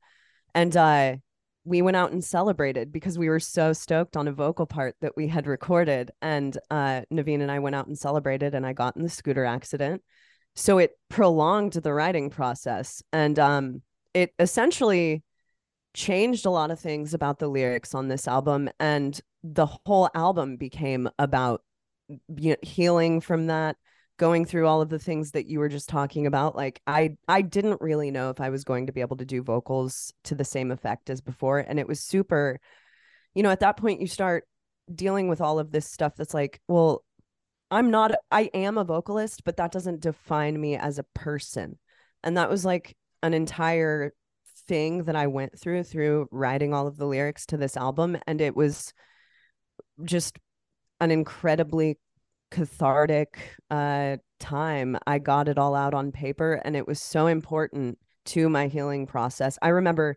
And 0.55 0.77
uh 0.77 1.17
we 1.65 1.83
went 1.83 1.97
out 1.97 2.13
and 2.13 2.25
celebrated 2.25 2.93
because 2.93 3.19
we 3.19 3.29
were 3.29 3.41
so 3.41 3.73
stoked 3.73 4.17
on 4.17 4.27
a 4.27 4.33
vocal 4.33 4.67
part 4.67 4.97
that 5.01 5.17
we 5.17 5.29
had 5.29 5.47
recorded. 5.47 6.11
And 6.21 6.57
uh, 6.71 7.03
Navene 7.13 7.41
and 7.41 7.53
I 7.53 7.61
went 7.61 7.77
out 7.77 7.87
and 7.87 7.97
celebrated, 7.97 8.55
and 8.55 8.67
I 8.67 8.73
got 8.73 8.97
in 8.97 9.03
the 9.03 9.09
scooter 9.09 9.45
accident. 9.45 10.03
So 10.55 10.79
it 10.79 10.99
prolonged 11.09 11.75
the 11.75 11.93
writing 11.93 12.31
process. 12.31 13.03
And 13.13 13.39
um, 13.39 13.83
it 14.13 14.35
essentially 14.39 15.23
changed 15.95 16.47
a 16.47 16.51
lot 16.51 16.71
of 16.71 16.81
things 16.81 17.15
about 17.15 17.39
the 17.39 17.49
lyrics 17.49 17.95
on 17.95 18.09
this 18.09 18.27
album. 18.27 18.69
And 18.81 19.19
the 19.45 19.67
whole 19.67 20.09
album 20.15 20.57
became 20.57 21.09
about 21.19 21.63
healing 22.63 23.21
from 23.21 23.47
that 23.47 23.77
going 24.19 24.45
through 24.45 24.69
all 24.69 24.81
of 24.81 24.89
the 24.89 24.99
things 24.99 25.33
that 25.33 25.47
you 25.47 25.59
were 25.59 25.69
just 25.69 25.89
talking 25.89 26.27
about 26.27 26.55
like 26.55 26.81
i 26.87 27.17
i 27.29 27.43
didn't 27.43 27.81
really 27.81 28.11
know 28.11 28.31
if 28.31 28.41
i 28.41 28.51
was 28.51 28.63
going 28.63 28.87
to 28.87 28.93
be 28.93 29.01
able 29.01 29.17
to 29.17 29.25
do 29.25 29.43
vocals 29.43 30.13
to 30.23 30.35
the 30.35 30.45
same 30.45 30.71
effect 30.71 31.11
as 31.11 31.21
before. 31.21 31.59
And 31.59 31.79
it 31.79 31.89
was 31.89 32.01
super 32.01 32.61
you 33.35 33.43
know 33.43 33.51
at 33.51 33.61
that 33.61 33.77
point 33.77 34.01
you 34.01 34.07
start 34.07 34.45
dealing 34.95 35.29
with 35.29 35.41
all 35.41 35.59
of 35.59 35.73
this 35.73 35.91
stuff 35.91 36.15
that's 36.17 36.35
like 36.35 36.61
well 36.69 37.03
i'm 37.71 37.91
not 37.91 38.13
i 38.31 38.51
am 38.53 38.77
a 38.77 38.85
vocalist 38.85 39.45
but 39.45 39.57
that 39.57 39.73
doesn't 39.73 40.01
define 40.01 40.61
me 40.61 40.77
as 40.77 40.99
a 40.99 41.07
person. 41.15 41.79
And 42.23 42.37
that 42.37 42.51
was 42.51 42.65
like 42.65 42.97
an 43.23 43.35
entire 43.35 44.13
thing 44.69 45.05
that 45.05 45.17
i 45.17 45.27
went 45.27 45.59
through 45.59 45.83
through 45.83 46.29
writing 46.31 46.73
all 46.73 46.87
of 46.87 46.97
the 46.97 47.07
lyrics 47.07 47.47
to 47.47 47.57
this 47.57 47.77
album. 47.77 48.19
And 48.27 48.41
it 48.41 48.55
was 48.55 48.93
just 50.05 50.39
an 51.01 51.11
incredibly 51.11 51.99
cathartic 52.53 53.39
uh, 53.71 54.19
time. 54.39 54.99
I 55.07 55.19
got 55.19 55.49
it 55.49 55.59
all 55.59 55.75
out 55.75 55.95
on 55.95 56.13
paper, 56.13 56.61
and 56.65 56.77
it 56.77 56.87
was 56.87 57.01
so 57.01 57.27
important 57.27 57.99
to 58.27 58.49
my 58.49 58.69
healing 58.69 59.07
process. 59.07 59.59
I 59.63 59.69
remember 59.69 60.17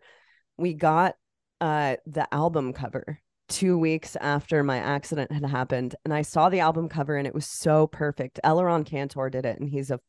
we 0.58 0.74
got 0.74 1.14
uh, 1.60 1.96
the 2.06 2.32
album 2.32 2.74
cover 2.74 3.18
two 3.48 3.78
weeks 3.78 4.16
after 4.20 4.62
my 4.62 4.76
accident 4.76 5.32
had 5.32 5.44
happened, 5.44 5.96
and 6.04 6.12
I 6.12 6.22
saw 6.22 6.50
the 6.50 6.60
album 6.60 6.88
cover, 6.88 7.16
and 7.16 7.26
it 7.26 7.34
was 7.34 7.46
so 7.46 7.86
perfect. 7.86 8.38
Eliran 8.44 8.86
Kantor 8.86 9.30
did 9.30 9.46
it, 9.46 9.58
and 9.58 9.68
he's 9.68 9.90
a 9.90 10.00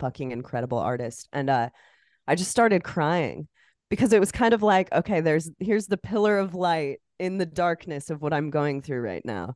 fucking 0.00 0.32
incredible 0.32 0.78
artist. 0.78 1.28
And 1.32 1.48
uh, 1.48 1.68
I 2.26 2.34
just 2.34 2.50
started 2.50 2.82
crying 2.82 3.46
because 3.88 4.12
it 4.12 4.20
was 4.20 4.32
kind 4.32 4.54
of 4.54 4.62
like, 4.62 4.92
okay, 4.92 5.20
there's 5.20 5.48
here's 5.60 5.86
the 5.86 5.96
pillar 5.96 6.38
of 6.38 6.54
light 6.54 6.98
in 7.20 7.38
the 7.38 7.46
darkness 7.46 8.10
of 8.10 8.20
what 8.20 8.34
I'm 8.34 8.50
going 8.50 8.82
through 8.82 9.00
right 9.00 9.24
now 9.24 9.54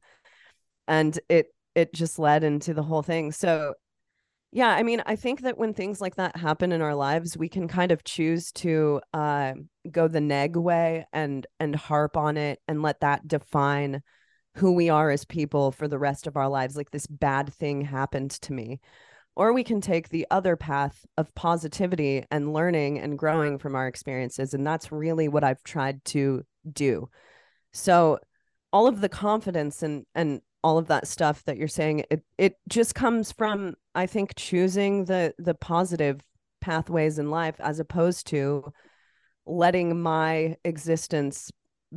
and 0.91 1.19
it 1.29 1.47
it 1.75 1.93
just 1.95 2.19
led 2.19 2.45
into 2.45 2.75
the 2.75 2.83
whole 2.83 3.03
thing. 3.03 3.33
So 3.33 3.75
yeah 4.53 4.71
i 4.71 4.83
mean 4.83 5.01
i 5.07 5.15
think 5.15 5.43
that 5.43 5.59
when 5.59 5.73
things 5.73 6.01
like 6.01 6.17
that 6.17 6.37
happen 6.37 6.73
in 6.73 6.83
our 6.83 6.95
lives 6.97 7.37
we 7.37 7.49
can 7.49 7.69
kind 7.69 7.93
of 7.93 8.03
choose 8.03 8.51
to 8.51 9.01
uh, 9.15 9.53
go 9.93 10.09
the 10.09 10.21
neg 10.21 10.57
way 10.57 11.07
and 11.13 11.47
and 11.61 11.77
harp 11.77 12.17
on 12.17 12.37
it 12.37 12.59
and 12.67 12.83
let 12.83 12.99
that 12.99 13.29
define 13.29 14.03
who 14.55 14.73
we 14.73 14.89
are 14.89 15.11
as 15.11 15.25
people 15.25 15.71
for 15.73 15.89
the 15.89 15.99
rest 15.99 16.27
of 16.27 16.37
our 16.37 16.49
lives 16.49 16.77
like 16.77 16.91
this 16.91 17.07
bad 17.07 17.53
thing 17.55 17.83
happened 17.83 18.31
to 18.31 18.53
me. 18.53 18.81
Or 19.37 19.53
we 19.53 19.65
can 19.65 19.81
take 19.81 20.09
the 20.09 20.27
other 20.31 20.57
path 20.57 21.07
of 21.17 21.35
positivity 21.35 22.25
and 22.31 22.53
learning 22.53 22.99
and 22.99 23.19
growing 23.19 23.59
from 23.59 23.75
our 23.75 23.87
experiences 23.87 24.53
and 24.53 24.67
that's 24.67 24.91
really 24.93 25.29
what 25.29 25.45
i've 25.45 25.63
tried 25.63 26.05
to 26.07 26.43
do. 26.71 27.09
So 27.73 28.19
all 28.73 28.87
of 28.87 29.01
the 29.01 29.09
confidence 29.09 29.83
and 29.83 30.05
and 30.15 30.41
all 30.63 30.79
of 30.79 30.89
that 30.89 31.07
stuff 31.07 31.43
that 31.45 31.57
you're 31.57 31.69
saying 31.69 32.05
it 32.11 32.23
it 32.39 32.57
just 32.69 32.95
comes 32.95 33.33
from 33.33 33.75
i 33.95 34.07
think 34.07 34.35
choosing 34.37 35.05
the 35.07 35.33
the 35.39 35.55
positive 35.55 36.21
pathways 36.61 37.19
in 37.19 37.31
life 37.31 37.57
as 37.61 37.81
opposed 37.81 38.27
to 38.27 38.73
letting 39.47 40.01
my 40.01 40.57
existence 40.65 41.51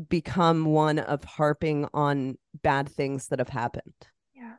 become 0.10 0.66
one 0.66 0.98
of 0.98 1.24
harping 1.24 1.88
on 1.94 2.38
bad 2.62 2.90
things 2.90 3.28
that 3.28 3.40
have 3.40 3.50
happened 3.50 3.94
yeah, 4.34 4.54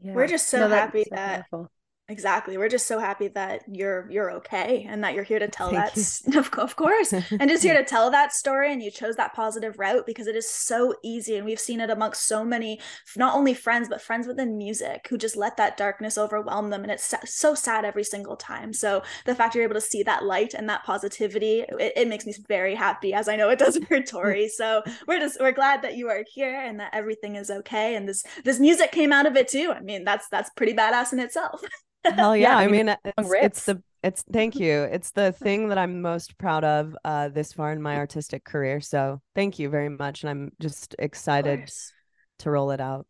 yeah. 0.00 0.12
we're 0.12 0.26
just 0.26 0.48
so 0.48 0.60
no, 0.60 0.68
happy 0.68 1.04
that 1.10 1.46
wonderful. 1.50 1.72
Exactly. 2.12 2.58
We're 2.58 2.68
just 2.68 2.86
so 2.86 2.98
happy 2.98 3.28
that 3.28 3.62
you're 3.66 4.06
you're 4.10 4.30
okay 4.32 4.86
and 4.86 5.02
that 5.02 5.14
you're 5.14 5.24
here 5.24 5.38
to 5.38 5.48
tell 5.48 5.70
Thank 5.70 5.94
that 5.94 6.36
of, 6.36 6.58
of 6.58 6.76
course 6.76 7.12
and 7.14 7.48
just 7.48 7.62
here 7.62 7.74
to 7.74 7.84
tell 7.84 8.10
that 8.10 8.34
story 8.34 8.70
and 8.70 8.82
you 8.82 8.90
chose 8.90 9.16
that 9.16 9.32
positive 9.32 9.78
route 9.78 10.04
because 10.04 10.26
it 10.26 10.36
is 10.36 10.46
so 10.46 10.94
easy 11.02 11.36
and 11.36 11.46
we've 11.46 11.58
seen 11.58 11.80
it 11.80 11.88
amongst 11.88 12.28
so 12.28 12.44
many 12.44 12.78
not 13.16 13.34
only 13.34 13.54
friends 13.54 13.88
but 13.88 14.02
friends 14.02 14.26
within 14.26 14.58
music 14.58 15.06
who 15.08 15.16
just 15.16 15.38
let 15.38 15.56
that 15.56 15.78
darkness 15.78 16.18
overwhelm 16.18 16.68
them 16.68 16.82
and 16.82 16.92
it's 16.92 17.14
so 17.24 17.54
sad 17.54 17.86
every 17.86 18.04
single 18.04 18.36
time. 18.36 18.74
So 18.74 19.02
the 19.24 19.34
fact 19.34 19.54
you're 19.54 19.64
able 19.64 19.74
to 19.74 19.80
see 19.80 20.02
that 20.02 20.22
light 20.22 20.52
and 20.52 20.68
that 20.68 20.84
positivity 20.84 21.60
it, 21.60 21.92
it 21.96 22.08
makes 22.08 22.26
me 22.26 22.34
very 22.46 22.74
happy 22.74 23.14
as 23.14 23.26
I 23.26 23.36
know 23.36 23.48
it 23.48 23.58
does 23.58 23.78
for 23.88 24.02
Tori. 24.02 24.48
so 24.48 24.82
we're 25.08 25.18
just 25.18 25.40
we're 25.40 25.52
glad 25.52 25.80
that 25.80 25.96
you 25.96 26.10
are 26.10 26.24
here 26.30 26.60
and 26.60 26.78
that 26.78 26.90
everything 26.92 27.36
is 27.36 27.48
okay 27.50 27.94
and 27.94 28.06
this 28.06 28.22
this 28.44 28.60
music 28.60 28.92
came 28.92 29.14
out 29.14 29.24
of 29.24 29.34
it 29.34 29.48
too. 29.48 29.72
I 29.74 29.80
mean 29.80 30.04
that's 30.04 30.28
that's 30.28 30.50
pretty 30.50 30.74
badass 30.74 31.14
in 31.14 31.18
itself. 31.18 31.62
Hell 32.04 32.36
yeah. 32.36 32.50
yeah 32.50 32.56
I 32.58 32.68
mean, 32.68 32.88
it's, 32.88 33.32
it's, 33.32 33.64
the, 33.66 33.82
it's, 34.02 34.24
thank 34.32 34.56
you. 34.56 34.82
It's 34.82 35.10
the 35.12 35.32
thing 35.42 35.68
that 35.68 35.78
I'm 35.78 36.00
most 36.00 36.38
proud 36.38 36.64
of 36.64 36.96
uh, 37.04 37.28
this 37.28 37.52
far 37.52 37.72
in 37.72 37.82
my 37.82 37.96
artistic 37.96 38.44
career. 38.44 38.80
So 38.80 39.20
thank 39.34 39.58
you 39.58 39.68
very 39.68 39.88
much. 39.88 40.22
And 40.22 40.30
I'm 40.30 40.52
just 40.60 40.94
excited 40.98 41.70
to 42.40 42.50
roll 42.50 42.70
it 42.70 42.80
out. 42.80 43.06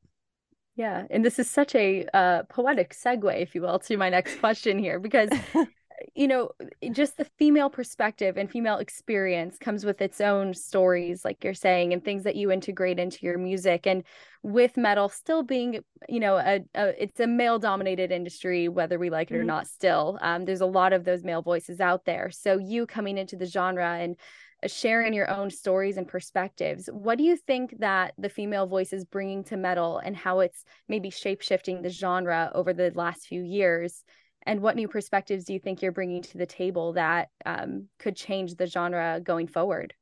Yeah. 0.77 1.05
And 1.11 1.25
this 1.25 1.39
is 1.39 1.51
such 1.51 1.75
a 1.75 2.07
uh, 2.15 2.43
poetic 2.49 2.95
segue, 2.95 3.41
if 3.41 3.55
you 3.55 3.63
will, 3.63 3.79
to 3.81 3.97
my 3.97 4.09
next 4.09 4.37
question 4.41 4.79
here, 4.79 4.99
because 4.99 5.29
you 6.15 6.29
know, 6.29 6.51
just 6.93 7.17
the 7.17 7.25
female 7.39 7.71
perspective 7.71 8.37
and 8.37 8.51
female 8.51 8.79
experience 8.79 9.59
comes 9.59 9.85
with 9.85 10.01
its 10.01 10.21
own 10.21 10.55
stories, 10.55 11.25
like 11.25 11.43
you're 11.45 11.55
saying, 11.55 11.93
and 11.93 12.05
things 12.05 12.25
that 12.25 12.37
you 12.37 12.51
integrate 12.51 12.99
into 12.99 13.19
your 13.25 13.39
music. 13.39 13.87
And 13.87 14.05
with 14.43 14.77
metal 14.77 15.09
still 15.09 15.43
being, 15.43 15.81
you 16.09 16.21
know, 16.21 16.37
a, 16.37 16.61
a 16.75 17.03
it's 17.03 17.21
a 17.21 17.27
male 17.27 17.59
dominated 17.59 18.13
industry, 18.13 18.69
whether 18.69 18.99
we 18.99 19.11
like 19.11 19.31
it 19.31 19.35
mm-hmm. 19.35 19.43
or 19.43 19.45
not, 19.45 19.67
still, 19.67 20.19
um, 20.21 20.45
there's 20.45 20.61
a 20.61 20.67
lot 20.67 20.93
of 20.93 21.05
those 21.05 21.25
male 21.25 21.43
voices 21.43 21.81
out 21.81 22.05
there. 22.05 22.31
So 22.31 22.59
you 22.59 22.87
coming 22.87 23.19
into 23.19 23.37
the 23.37 23.47
genre 23.47 23.99
and 23.99 24.17
uh, 24.63 24.69
sharing 24.69 25.13
your 25.13 25.31
own 25.31 25.51
stories 25.51 25.97
and 25.97 26.07
perspectives. 26.07 26.89
What 26.93 27.19
do 27.19 27.25
you 27.25 27.37
think 27.37 27.79
that 27.81 28.15
the 28.19 28.29
female 28.29 28.67
voice 28.67 28.93
is 28.93 29.05
bringing 29.05 29.45
to 29.45 29.57
metal 29.57 29.99
and 29.99 30.17
how 30.17 30.41
it's 30.41 30.65
maybe 30.89 31.11
shape 31.11 31.43
shifting 31.43 31.83
the 31.83 31.91
genre 31.91 32.51
over 32.55 32.73
the 32.73 32.93
last 32.95 33.27
few 33.27 33.43
years? 33.43 34.05
And 34.45 34.61
what 34.61 34.77
new 34.77 34.89
perspectives 34.89 35.45
do 35.45 35.53
you 35.53 35.59
think 35.59 35.83
you're 35.83 35.93
bringing 35.93 36.23
to 36.23 36.39
the 36.39 36.47
table 36.47 36.95
that 36.95 37.31
um, 37.47 37.89
could 37.99 38.17
change 38.17 38.55
the 38.55 38.67
genre 38.67 39.21
going 39.23 39.47
forward? 39.47 39.95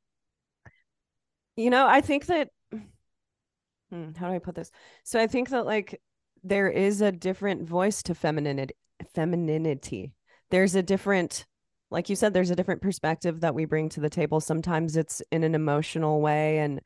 You 1.56 1.70
know 1.70 1.86
i 1.86 2.00
think 2.00 2.26
that 2.26 2.48
hmm, 2.72 4.12
how 4.16 4.28
do 4.28 4.34
i 4.34 4.38
put 4.38 4.54
this? 4.54 4.70
So 5.04 5.20
i 5.20 5.26
think 5.26 5.50
that 5.50 5.66
like 5.66 6.00
there 6.42 6.68
is 6.68 7.02
a 7.02 7.12
different 7.12 7.68
voice 7.68 8.02
to 8.04 8.14
femininity 8.14 8.74
femininity. 9.14 10.14
There's 10.50 10.74
a 10.74 10.82
different 10.82 11.46
like 11.90 12.08
you 12.08 12.16
said 12.16 12.32
there's 12.32 12.50
a 12.50 12.56
different 12.56 12.82
perspective 12.82 13.40
that 13.40 13.54
we 13.54 13.64
bring 13.64 13.88
to 13.90 14.00
the 14.00 14.08
table. 14.08 14.40
Sometimes 14.40 14.96
it's 14.96 15.20
in 15.32 15.44
an 15.44 15.54
emotional 15.54 16.20
way 16.20 16.58
and 16.58 16.80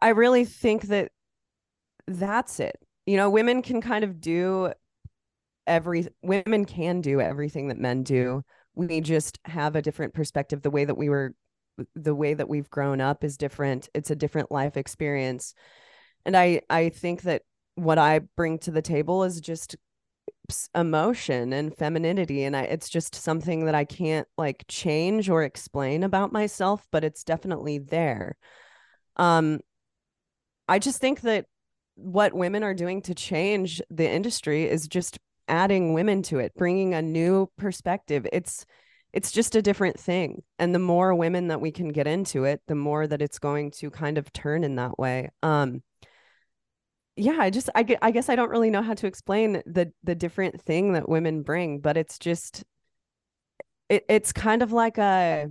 i 0.00 0.10
really 0.10 0.44
think 0.44 0.82
that 0.88 1.12
that's 2.06 2.60
it. 2.60 2.76
You 3.06 3.16
know 3.16 3.30
women 3.30 3.62
can 3.62 3.80
kind 3.80 4.04
of 4.04 4.20
do 4.20 4.72
every 5.66 6.08
women 6.22 6.64
can 6.64 7.00
do 7.00 7.20
everything 7.20 7.68
that 7.68 7.78
men 7.78 8.02
do. 8.02 8.42
We 8.74 9.00
just 9.00 9.38
have 9.44 9.76
a 9.76 9.82
different 9.82 10.14
perspective. 10.14 10.62
The 10.62 10.70
way 10.70 10.84
that 10.84 10.96
we 10.96 11.08
were 11.08 11.34
the 11.94 12.14
way 12.14 12.34
that 12.34 12.48
we've 12.48 12.70
grown 12.70 13.00
up 13.00 13.24
is 13.24 13.36
different. 13.36 13.88
It's 13.94 14.10
a 14.10 14.16
different 14.16 14.50
life 14.50 14.76
experience. 14.76 15.54
And 16.24 16.36
i 16.36 16.60
i 16.70 16.88
think 16.88 17.22
that 17.22 17.42
what 17.74 17.98
i 17.98 18.20
bring 18.36 18.58
to 18.60 18.70
the 18.70 18.82
table 18.82 19.24
is 19.24 19.40
just 19.40 19.76
emotion 20.74 21.52
and 21.52 21.74
femininity. 21.76 22.44
And 22.44 22.56
I, 22.56 22.62
it's 22.62 22.88
just 22.88 23.14
something 23.14 23.64
that 23.64 23.74
i 23.74 23.84
can't 23.84 24.28
like 24.36 24.64
change 24.68 25.28
or 25.28 25.42
explain 25.42 26.02
about 26.02 26.32
myself 26.32 26.86
but 26.90 27.04
it's 27.04 27.24
definitely 27.24 27.78
there. 27.78 28.36
Um 29.16 29.60
i 30.68 30.78
just 30.78 31.00
think 31.00 31.22
that 31.22 31.46
what 31.94 32.32
women 32.34 32.62
are 32.62 32.74
doing 32.74 33.02
to 33.02 33.14
change 33.14 33.82
the 33.90 34.08
industry 34.08 34.68
is 34.68 34.88
just 34.88 35.18
adding 35.52 35.92
women 35.92 36.22
to 36.22 36.38
it, 36.38 36.54
bringing 36.56 36.94
a 36.94 37.02
new 37.02 37.48
perspective. 37.58 38.26
It's 38.32 38.64
it's 39.12 39.30
just 39.30 39.54
a 39.54 39.62
different 39.62 40.00
thing. 40.00 40.42
And 40.58 40.74
the 40.74 40.78
more 40.78 41.14
women 41.14 41.48
that 41.48 41.60
we 41.60 41.70
can 41.70 41.90
get 41.90 42.06
into 42.06 42.44
it, 42.44 42.62
the 42.66 42.74
more 42.74 43.06
that 43.06 43.20
it's 43.20 43.38
going 43.38 43.70
to 43.72 43.90
kind 43.90 44.16
of 44.16 44.32
turn 44.32 44.64
in 44.64 44.76
that 44.76 44.98
way. 44.98 45.30
Um 45.42 45.82
yeah, 47.14 47.36
I 47.38 47.50
just 47.50 47.68
I, 47.74 47.84
I 48.00 48.10
guess 48.10 48.30
I 48.30 48.36
don't 48.36 48.50
really 48.50 48.70
know 48.70 48.80
how 48.80 48.94
to 48.94 49.06
explain 49.06 49.62
the 49.66 49.92
the 50.02 50.14
different 50.14 50.62
thing 50.62 50.94
that 50.94 51.08
women 51.08 51.42
bring, 51.42 51.80
but 51.80 51.98
it's 51.98 52.18
just 52.18 52.64
it 53.90 54.04
it's 54.08 54.32
kind 54.32 54.62
of 54.62 54.72
like 54.72 54.96
a 54.96 55.50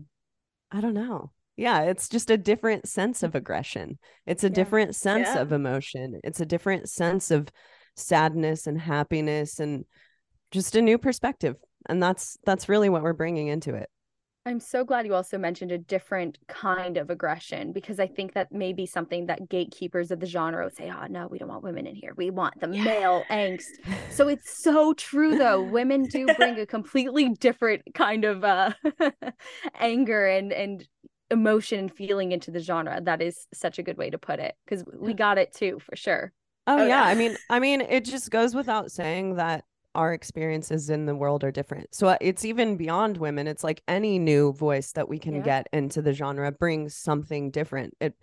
I 0.72 0.82
don't 0.82 0.96
know. 0.96 1.32
Yeah, 1.58 1.82
it's 1.82 2.10
just 2.10 2.32
a 2.32 2.38
different 2.38 2.88
sense 2.88 3.22
of 3.22 3.36
aggression. 3.36 4.00
It's 4.26 4.44
a 4.44 4.48
yeah. 4.48 4.54
different 4.54 4.96
sense 4.96 5.28
yeah. 5.28 5.42
of 5.42 5.52
emotion. 5.52 6.20
It's 6.24 6.40
a 6.40 6.46
different 6.46 6.90
sense 6.90 7.30
of 7.30 7.50
sadness 8.02 8.68
and 8.68 8.80
happiness 8.80 9.60
and 9.60 9.86
just 10.52 10.76
a 10.76 10.82
new 10.82 10.98
perspective. 10.98 11.56
And 11.88 12.02
that's 12.02 12.38
that's 12.46 12.70
really 12.70 12.90
what 12.90 13.04
we're 13.04 13.14
bringing 13.14 13.48
into 13.48 13.74
it. 13.74 13.90
I'm 14.46 14.60
so 14.60 14.84
glad 14.84 15.06
you 15.06 15.14
also 15.14 15.38
mentioned 15.38 15.72
a 15.72 15.78
different 15.78 16.40
kind 16.48 16.98
of 16.98 17.12
aggression 17.12 17.72
because 17.74 18.00
i 18.00 18.08
think 18.08 18.34
that 18.34 18.52
may 18.52 18.74
be 18.74 18.88
something 18.88 19.28
that 19.28 19.50
gatekeepers 19.50 20.10
of 20.10 20.20
the 20.20 20.26
genre 20.26 20.64
would 20.64 20.76
say 20.76 20.92
oh 20.92 21.06
no 21.08 21.28
we 21.28 21.38
don't 21.38 21.48
want 21.48 21.64
women 21.64 21.86
in 21.86 21.96
here. 21.96 22.14
We 22.18 22.32
want 22.32 22.60
the 22.60 22.70
yeah. 22.72 22.84
male 22.84 23.24
angst. 23.30 23.70
So 24.10 24.28
it's 24.28 24.62
so 24.62 24.94
true 24.94 25.38
though. 25.38 25.62
Women 25.62 26.04
do 26.04 26.26
bring 26.38 26.60
a 26.60 26.66
completely 26.66 27.30
different 27.30 27.84
kind 27.94 28.26
of 28.26 28.44
uh 28.44 28.74
anger 29.80 30.28
and 30.28 30.52
and 30.52 30.88
emotion 31.30 31.80
and 31.80 31.94
feeling 31.94 32.32
into 32.32 32.52
the 32.52 32.60
genre. 32.60 33.00
That 33.02 33.22
is 33.22 33.48
such 33.54 33.80
a 33.80 33.84
good 33.84 33.98
way 33.98 34.10
to 34.10 34.18
put 34.18 34.40
it 34.40 34.56
because 34.66 34.84
we 35.00 35.14
got 35.14 35.38
it 35.38 35.54
too 35.54 35.80
for 35.80 35.96
sure 35.96 36.34
Oh, 36.72 36.80
oh 36.80 36.82
yeah. 36.82 36.88
yeah. 36.88 37.04
I 37.04 37.16
mean, 37.16 37.38
I 37.50 37.60
mean, 37.60 37.82
it 37.82 38.06
just 38.06 38.32
goes 38.32 38.56
without 38.56 38.92
saying 38.92 39.36
that 39.36 39.66
our 39.94 40.14
experiences 40.14 40.90
in 40.90 41.06
the 41.06 41.16
world 41.16 41.44
are 41.44 41.52
different. 41.52 41.94
So 41.94 42.08
uh, 42.08 42.18
it's 42.22 42.46
even 42.46 42.78
beyond 42.78 43.18
women. 43.18 43.48
It's 43.48 43.64
like 43.64 43.84
any 43.88 44.20
new 44.20 44.54
voice 44.54 44.94
that 44.94 45.10
we 45.10 45.20
can 45.20 45.36
yeah. 45.36 45.42
get 45.42 45.70
into 45.74 46.02
the 46.02 46.14
genre 46.14 46.52
brings 46.52 46.96
something 46.96 47.52
different. 47.52 47.96
It 48.00 48.16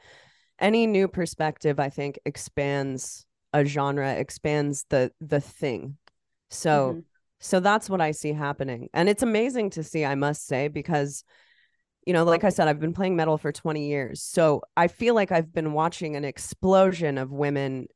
any 0.58 0.87
new 0.87 1.06
perspective, 1.08 1.78
I 1.78 1.88
think, 1.90 2.18
expands 2.24 3.26
a 3.52 3.64
genre, 3.64 4.12
expands 4.12 4.87
the 4.88 5.12
the 5.20 5.40
thing. 5.40 5.98
So 6.50 6.90
mm-hmm. 6.90 7.00
so 7.40 7.61
that's 7.61 7.90
what 7.90 8.00
I 8.00 8.12
see 8.12 8.32
happening. 8.32 8.88
And 8.94 9.08
it's 9.08 9.22
amazing 9.22 9.70
to 9.70 9.82
see, 9.82 10.04
I 10.04 10.14
must 10.14 10.46
say, 10.46 10.68
because 10.68 11.22
you 12.06 12.14
know, 12.14 12.24
like 12.24 12.42
I 12.42 12.48
said, 12.48 12.68
I've 12.68 12.80
been 12.80 12.94
playing 12.94 13.16
metal 13.16 13.37
for 13.37 13.52
20 13.52 13.87
years. 13.87 14.22
So 14.22 14.62
I 14.78 14.88
feel 14.88 15.14
like 15.14 15.30
I've 15.30 15.52
been 15.52 15.74
watching 15.74 16.16
an 16.16 16.24
explosion 16.24 17.18
of 17.18 17.30
women 17.30 17.88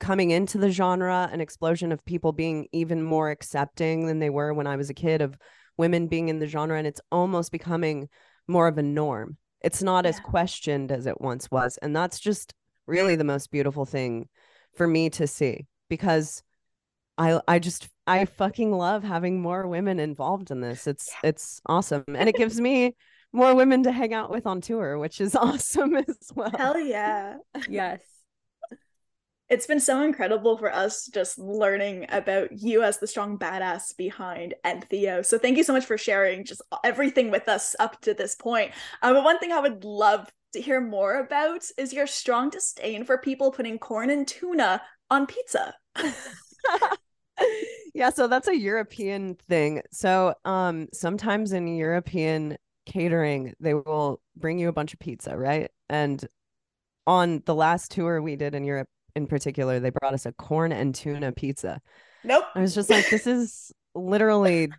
coming 0.00 0.30
into 0.30 0.58
the 0.58 0.70
genre, 0.70 1.28
an 1.32 1.40
explosion 1.40 1.92
of 1.92 2.04
people 2.04 2.32
being 2.32 2.66
even 2.72 3.02
more 3.02 3.30
accepting 3.30 4.06
than 4.06 4.18
they 4.18 4.30
were 4.30 4.52
when 4.52 4.66
I 4.66 4.76
was 4.76 4.90
a 4.90 4.94
kid 4.94 5.20
of 5.20 5.36
women 5.76 6.08
being 6.08 6.28
in 6.28 6.38
the 6.38 6.46
genre. 6.46 6.76
And 6.76 6.86
it's 6.86 7.00
almost 7.10 7.52
becoming 7.52 8.08
more 8.46 8.68
of 8.68 8.78
a 8.78 8.82
norm. 8.82 9.36
It's 9.62 9.82
not 9.82 10.04
yeah. 10.04 10.10
as 10.10 10.20
questioned 10.20 10.92
as 10.92 11.06
it 11.06 11.20
once 11.20 11.50
was. 11.50 11.78
And 11.78 11.94
that's 11.94 12.20
just 12.20 12.54
really 12.86 13.16
the 13.16 13.24
most 13.24 13.50
beautiful 13.50 13.86
thing 13.86 14.28
for 14.76 14.86
me 14.86 15.08
to 15.10 15.26
see 15.26 15.66
because 15.88 16.42
I 17.16 17.40
I 17.46 17.58
just 17.60 17.88
I 18.06 18.24
fucking 18.24 18.72
love 18.72 19.04
having 19.04 19.40
more 19.40 19.66
women 19.66 20.00
involved 20.00 20.50
in 20.50 20.60
this. 20.60 20.86
It's 20.86 21.08
yeah. 21.10 21.30
it's 21.30 21.60
awesome. 21.66 22.04
And 22.08 22.28
it 22.28 22.34
gives 22.34 22.60
me 22.60 22.94
more 23.32 23.54
women 23.54 23.84
to 23.84 23.92
hang 23.92 24.12
out 24.12 24.30
with 24.30 24.46
on 24.46 24.60
tour, 24.60 24.98
which 24.98 25.20
is 25.20 25.34
awesome 25.40 25.96
as 25.96 26.18
well. 26.34 26.52
Hell 26.56 26.78
yeah. 26.78 27.36
yes 27.68 28.00
it's 29.48 29.66
been 29.66 29.80
so 29.80 30.02
incredible 30.02 30.56
for 30.56 30.72
us 30.72 31.06
just 31.06 31.38
learning 31.38 32.06
about 32.08 32.50
you 32.52 32.82
as 32.82 32.98
the 32.98 33.06
strong 33.06 33.38
badass 33.38 33.96
behind 33.96 34.54
Entheos. 34.64 35.26
So 35.26 35.38
thank 35.38 35.58
you 35.58 35.64
so 35.64 35.72
much 35.72 35.84
for 35.84 35.98
sharing 35.98 36.44
just 36.44 36.62
everything 36.82 37.30
with 37.30 37.48
us 37.48 37.76
up 37.78 38.00
to 38.02 38.14
this 38.14 38.34
point. 38.34 38.72
Uh, 39.02 39.12
but 39.12 39.24
one 39.24 39.38
thing 39.38 39.52
I 39.52 39.60
would 39.60 39.84
love 39.84 40.30
to 40.54 40.60
hear 40.60 40.80
more 40.80 41.18
about 41.18 41.64
is 41.76 41.92
your 41.92 42.06
strong 42.06 42.48
disdain 42.48 43.04
for 43.04 43.18
people 43.18 43.50
putting 43.50 43.78
corn 43.78 44.08
and 44.08 44.26
tuna 44.26 44.80
on 45.10 45.26
pizza. 45.26 45.74
yeah, 47.94 48.10
so 48.10 48.26
that's 48.28 48.48
a 48.48 48.56
European 48.56 49.34
thing. 49.48 49.82
So 49.90 50.34
um 50.44 50.88
sometimes 50.92 51.52
in 51.52 51.66
European 51.66 52.56
catering 52.86 53.52
they 53.60 53.74
will 53.74 54.20
bring 54.36 54.58
you 54.58 54.68
a 54.68 54.72
bunch 54.72 54.94
of 54.94 55.00
pizza, 55.00 55.36
right? 55.36 55.70
And 55.88 56.24
on 57.06 57.42
the 57.44 57.54
last 57.54 57.90
tour 57.90 58.22
we 58.22 58.36
did 58.36 58.54
in 58.54 58.64
Europe 58.64 58.88
in 59.14 59.26
particular, 59.26 59.80
they 59.80 59.90
brought 59.90 60.14
us 60.14 60.26
a 60.26 60.32
corn 60.32 60.72
and 60.72 60.94
tuna 60.94 61.32
pizza. 61.32 61.80
Nope. 62.24 62.44
I 62.54 62.60
was 62.60 62.74
just 62.74 62.90
like, 62.90 63.08
this 63.10 63.26
is 63.26 63.72
literally 63.94 64.70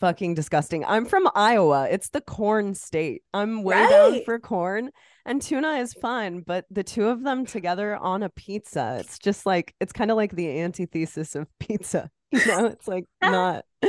fucking 0.00 0.34
disgusting. 0.34 0.84
I'm 0.84 1.06
from 1.06 1.28
Iowa. 1.34 1.88
It's 1.90 2.10
the 2.10 2.20
corn 2.20 2.74
state. 2.74 3.22
I'm 3.32 3.62
way 3.62 3.76
right. 3.76 3.90
down 3.90 4.24
for 4.24 4.38
corn 4.38 4.90
and 5.24 5.42
tuna 5.42 5.78
is 5.78 5.92
fine, 5.94 6.40
but 6.40 6.64
the 6.70 6.84
two 6.84 7.08
of 7.08 7.22
them 7.22 7.46
together 7.46 7.96
on 7.96 8.22
a 8.22 8.28
pizza, 8.30 8.98
it's 9.00 9.18
just 9.18 9.44
like 9.44 9.74
it's 9.80 9.92
kind 9.92 10.10
of 10.10 10.16
like 10.16 10.34
the 10.34 10.60
antithesis 10.60 11.34
of 11.34 11.48
pizza. 11.58 12.10
you 12.30 12.46
know, 12.46 12.66
it's 12.66 12.88
like 12.88 13.06
not. 13.22 13.64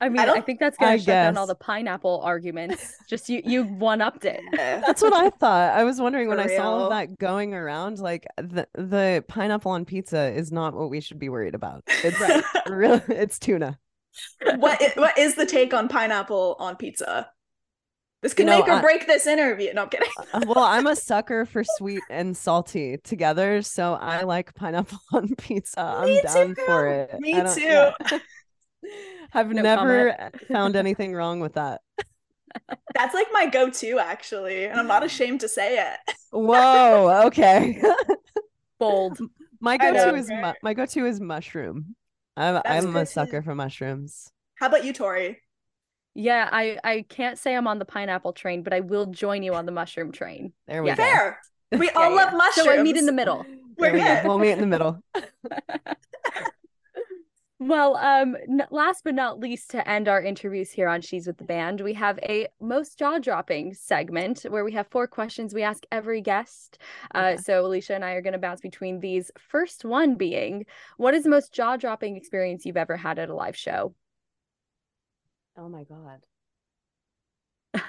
I 0.00 0.10
mean, 0.10 0.18
I 0.20 0.34
I, 0.34 0.40
think 0.42 0.60
that's 0.60 0.76
gonna 0.76 0.92
I 0.92 0.96
shut 0.98 1.06
down 1.06 1.36
all 1.38 1.46
the 1.46 1.54
pineapple 1.54 2.20
arguments. 2.22 2.94
Just 3.08 3.30
you, 3.30 3.40
you 3.44 3.64
one 3.64 4.02
upped 4.02 4.26
it. 4.26 4.40
That's 4.52 5.00
what 5.00 5.14
I 5.14 5.30
thought. 5.30 5.72
I 5.74 5.84
was 5.84 5.98
wondering 6.00 6.28
when 6.28 6.36
For 6.36 6.44
I 6.52 6.56
saw 6.56 6.70
all 6.70 6.90
that 6.90 7.16
going 7.18 7.54
around, 7.54 7.98
like 7.98 8.26
the 8.36 8.68
the 8.74 9.24
pineapple 9.26 9.72
on 9.72 9.86
pizza 9.86 10.30
is 10.32 10.52
not 10.52 10.74
what 10.74 10.90
we 10.90 11.00
should 11.00 11.18
be 11.18 11.28
worried 11.30 11.54
about. 11.54 11.82
It's 12.04 12.20
Right. 12.20 12.44
really 12.68 13.00
it's 13.08 13.38
tuna. 13.38 13.78
What 14.56 14.82
What 14.96 15.16
is 15.16 15.34
the 15.34 15.46
take 15.46 15.72
on 15.72 15.88
pineapple 15.88 16.56
on 16.58 16.76
pizza? 16.76 17.30
This 18.22 18.34
could 18.34 18.46
You 18.46 18.52
know, 18.52 18.58
make 18.60 18.68
or 18.68 18.72
I- 18.72 18.80
break 18.82 19.06
this 19.06 19.26
interview. 19.26 19.72
No, 19.72 19.82
I'm 19.84 19.88
kidding. 19.88 20.08
Uh, 20.34 20.40
Well, 20.46 20.64
I'm 20.64 20.86
a 20.86 20.96
sucker 21.10 21.44
for 21.46 21.64
sweet 21.64 22.02
and 22.10 22.36
salty 22.36 22.98
together, 22.98 23.62
so 23.62 23.94
I 23.94 24.22
like 24.24 24.54
pineapple 24.54 24.98
on 25.12 25.34
pizza. 25.36 25.80
I'm 25.80 26.06
Me 26.06 26.20
down 26.22 26.48
too. 26.54 26.62
for 26.66 26.86
it. 26.88 27.18
Me 27.20 27.32
too. 27.54 27.60
yeah. 27.62 27.92
I've 29.34 29.50
No 29.50 29.62
never 29.62 30.30
found 30.48 30.76
anything 30.76 31.14
wrong 31.14 31.40
with 31.40 31.54
that. 31.54 31.80
That's 32.94 33.14
like 33.14 33.26
my 33.32 33.46
go-to 33.46 33.98
actually, 33.98 34.64
and 34.64 34.80
I'm 34.80 34.86
not 34.86 35.04
ashamed 35.04 35.40
to 35.40 35.48
say 35.48 35.78
it. 35.78 36.14
Whoa, 36.30 37.24
okay. 37.26 37.82
Bold. 38.78 39.18
my 39.60 39.76
go-to 39.76 40.14
is 40.14 40.28
mu- 40.30 40.52
my 40.62 40.74
go-to 40.74 41.06
is 41.06 41.20
mushroom. 41.20 41.96
I'm 42.36 42.54
That's 42.54 42.84
I'm 42.86 42.96
a 42.96 43.00
too. 43.00 43.06
sucker 43.06 43.42
for 43.42 43.54
mushrooms. 43.54 44.30
How 44.56 44.66
about 44.68 44.84
you, 44.84 44.92
Tori? 44.92 45.40
Yeah, 46.14 46.48
I 46.50 46.78
I 46.82 47.04
can't 47.08 47.38
say 47.38 47.54
I'm 47.54 47.66
on 47.66 47.78
the 47.78 47.84
pineapple 47.84 48.32
train, 48.32 48.62
but 48.62 48.72
I 48.72 48.80
will 48.80 49.06
join 49.06 49.42
you 49.42 49.54
on 49.54 49.66
the 49.66 49.72
mushroom 49.72 50.12
train. 50.12 50.52
There 50.66 50.82
we 50.82 50.88
Yeah. 50.90 50.96
go. 50.96 51.02
Fair. 51.02 51.40
We 51.72 51.90
all 51.90 52.10
Yeah, 52.10 52.16
love 52.16 52.28
yeah. 52.32 52.38
mushrooms. 52.38 52.68
So 52.68 52.72
I 52.72 52.82
meet 52.82 52.96
in 52.96 53.04
the 53.06 53.12
middle. 53.12 53.44
There 53.78 53.92
we 53.92 53.98
We're 54.00 54.22
go. 54.22 54.28
We'll 54.28 54.38
meet 54.38 54.52
in 54.52 54.60
the 54.60 54.66
middle. 54.66 55.02
Well, 57.58 57.96
um, 57.96 58.36
n- 58.48 58.66
last 58.70 59.02
but 59.02 59.14
not 59.14 59.40
least, 59.40 59.70
to 59.70 59.88
end 59.88 60.08
our 60.08 60.22
interviews 60.22 60.70
here 60.70 60.88
on 60.88 61.00
She's 61.00 61.26
with 61.26 61.38
the 61.38 61.44
Band, 61.44 61.80
we 61.80 61.94
have 61.94 62.18
a 62.18 62.48
most 62.60 62.98
jaw 62.98 63.18
dropping 63.18 63.72
segment 63.72 64.42
where 64.42 64.62
we 64.62 64.72
have 64.72 64.86
four 64.88 65.06
questions 65.06 65.54
we 65.54 65.62
ask 65.62 65.84
every 65.90 66.20
guest. 66.20 66.78
Uh, 67.14 67.38
so 67.38 67.64
Alicia 67.64 67.94
and 67.94 68.04
I 68.04 68.10
are 68.12 68.20
going 68.20 68.34
to 68.34 68.38
bounce 68.38 68.60
between 68.60 69.00
these. 69.00 69.30
First 69.38 69.86
one 69.86 70.16
being, 70.16 70.66
what 70.98 71.14
is 71.14 71.22
the 71.22 71.30
most 71.30 71.54
jaw 71.54 71.78
dropping 71.78 72.16
experience 72.16 72.66
you've 72.66 72.76
ever 72.76 72.96
had 72.96 73.18
at 73.18 73.30
a 73.30 73.34
live 73.34 73.56
show? 73.56 73.94
Oh 75.56 75.70
my 75.70 75.84
god. 75.84 76.26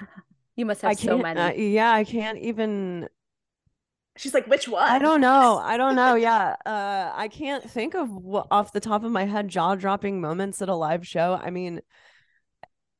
You 0.56 0.66
must 0.66 0.82
have 0.82 0.98
so 0.98 1.18
many. 1.18 1.38
uh, 1.38 1.52
yeah, 1.52 1.92
I 1.92 2.02
can't 2.02 2.36
even. 2.38 3.08
She's 4.18 4.34
like, 4.34 4.46
which 4.46 4.68
one? 4.68 4.88
I 4.88 4.98
don't 4.98 5.20
know. 5.20 5.58
I 5.62 5.76
don't 5.76 5.94
know. 5.94 6.14
Yeah. 6.18 6.56
Uh, 6.66 7.12
I 7.14 7.28
can't 7.28 7.62
think 7.68 7.94
of 7.94 8.10
wha- 8.10 8.46
off 8.50 8.72
the 8.72 8.80
top 8.80 9.04
of 9.04 9.12
my 9.12 9.24
head 9.24 9.48
jaw 9.48 9.74
dropping 9.76 10.20
moments 10.20 10.60
at 10.60 10.68
a 10.68 10.74
live 10.74 11.06
show. 11.06 11.38
I 11.40 11.50
mean, 11.50 11.80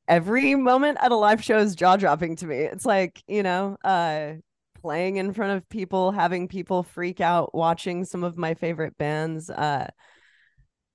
every 0.07 0.55
moment 0.55 0.99
at 1.01 1.13
a 1.13 1.17
live 1.17 1.43
show 1.43 1.59
is 1.59 1.75
jaw 1.75 1.97
dropping 1.97 2.37
to 2.37 2.47
me. 2.47 2.57
It's 2.59 2.87
like, 2.87 3.23
you 3.27 3.43
know, 3.43 3.77
uh, 3.85 4.35
playing 4.81 5.17
in 5.17 5.33
front 5.33 5.57
of 5.57 5.69
people, 5.69 6.13
having 6.13 6.49
people 6.49 6.83
freak 6.83 7.21
out, 7.21 7.55
watching 7.55 8.05
some 8.05 8.25
of 8.25 8.37
my 8.39 8.55
favorite 8.55 8.97
bands. 8.97 9.51
Uh, 9.51 9.89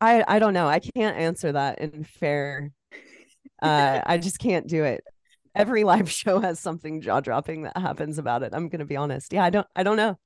I 0.02 0.24
I 0.28 0.40
don't 0.40 0.54
know. 0.54 0.68
I 0.68 0.80
can't 0.80 1.18
answer 1.18 1.52
that 1.52 1.80
in 1.80 2.04
fair. 2.04 2.72
Uh, 3.62 4.02
I 4.06 4.18
just 4.18 4.40
can't 4.40 4.68
do 4.68 4.84
it. 4.84 5.04
Every 5.56 5.84
live 5.84 6.10
show 6.22 6.40
has 6.40 6.60
something 6.60 7.02
jaw 7.02 7.20
dropping 7.20 7.64
that 7.64 7.78
happens 7.78 8.18
about 8.18 8.44
it. 8.44 8.54
I'm 8.54 8.70
gonna 8.70 8.86
be 8.86 8.96
honest. 8.98 9.34
Yeah, 9.34 9.44
I 9.44 9.50
don't. 9.50 9.68
I 9.76 9.84
don't 9.84 9.98
know. 9.98 10.18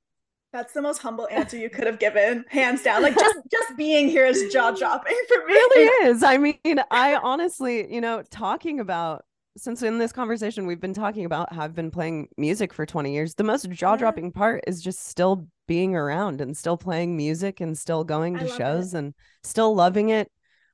That's 0.52 0.72
the 0.72 0.80
most 0.80 0.98
humble 0.98 1.28
answer 1.30 1.58
you 1.58 1.68
could 1.68 1.86
have 1.86 1.98
given, 1.98 2.46
hands 2.48 2.82
down. 2.82 3.02
Like 3.02 3.14
just 3.14 3.38
just 3.50 3.76
being 3.76 4.08
here 4.08 4.24
is 4.24 4.50
jaw 4.52 4.70
dropping 4.70 5.16
for 5.28 5.46
me. 5.46 5.52
really 5.52 6.06
is. 6.08 6.22
I 6.22 6.38
mean, 6.38 6.82
I 6.90 7.16
honestly, 7.16 7.92
you 7.92 8.00
know, 8.00 8.22
talking 8.30 8.80
about 8.80 9.24
since 9.58 9.82
in 9.82 9.98
this 9.98 10.12
conversation 10.12 10.66
we've 10.66 10.80
been 10.80 10.94
talking 10.94 11.24
about 11.24 11.52
how 11.52 11.62
I've 11.62 11.74
been 11.74 11.90
playing 11.90 12.28
music 12.36 12.72
for 12.72 12.86
20 12.86 13.12
years. 13.12 13.34
The 13.34 13.44
most 13.44 13.68
jaw-dropping 13.68 14.32
part 14.32 14.64
is 14.66 14.80
just 14.80 15.06
still 15.06 15.48
being 15.66 15.94
around 15.96 16.40
and 16.40 16.56
still 16.56 16.76
playing 16.76 17.16
music 17.16 17.60
and 17.60 17.76
still 17.76 18.04
going 18.04 18.38
to 18.38 18.48
shows 18.48 18.94
it. 18.94 18.98
and 18.98 19.14
still 19.42 19.74
loving 19.74 20.10
it. 20.10 20.30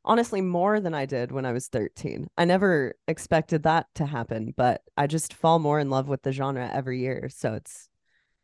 Honestly, 0.07 0.40
more 0.43 0.81
than 0.81 0.93
I 0.95 1.07
did 1.07 1.33
when 1.33 1.47
I 1.47 1.53
was 1.53 1.69
13. 1.69 2.29
I 2.37 2.45
never 2.45 2.95
expected 3.09 3.62
that 3.62 3.87
to 3.95 4.07
happen, 4.07 4.53
but 4.57 4.83
I 4.97 5.07
just 5.07 5.33
fall 5.33 5.59
more 5.59 5.81
in 5.81 5.88
love 5.88 6.09
with 6.09 6.23
the 6.23 6.33
genre 6.33 6.71
every 6.73 7.01
year. 7.01 7.31
So 7.31 7.55
it's 7.55 7.88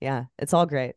yeah, 0.00 0.24
it's 0.38 0.54
all 0.54 0.66
great. 0.66 0.94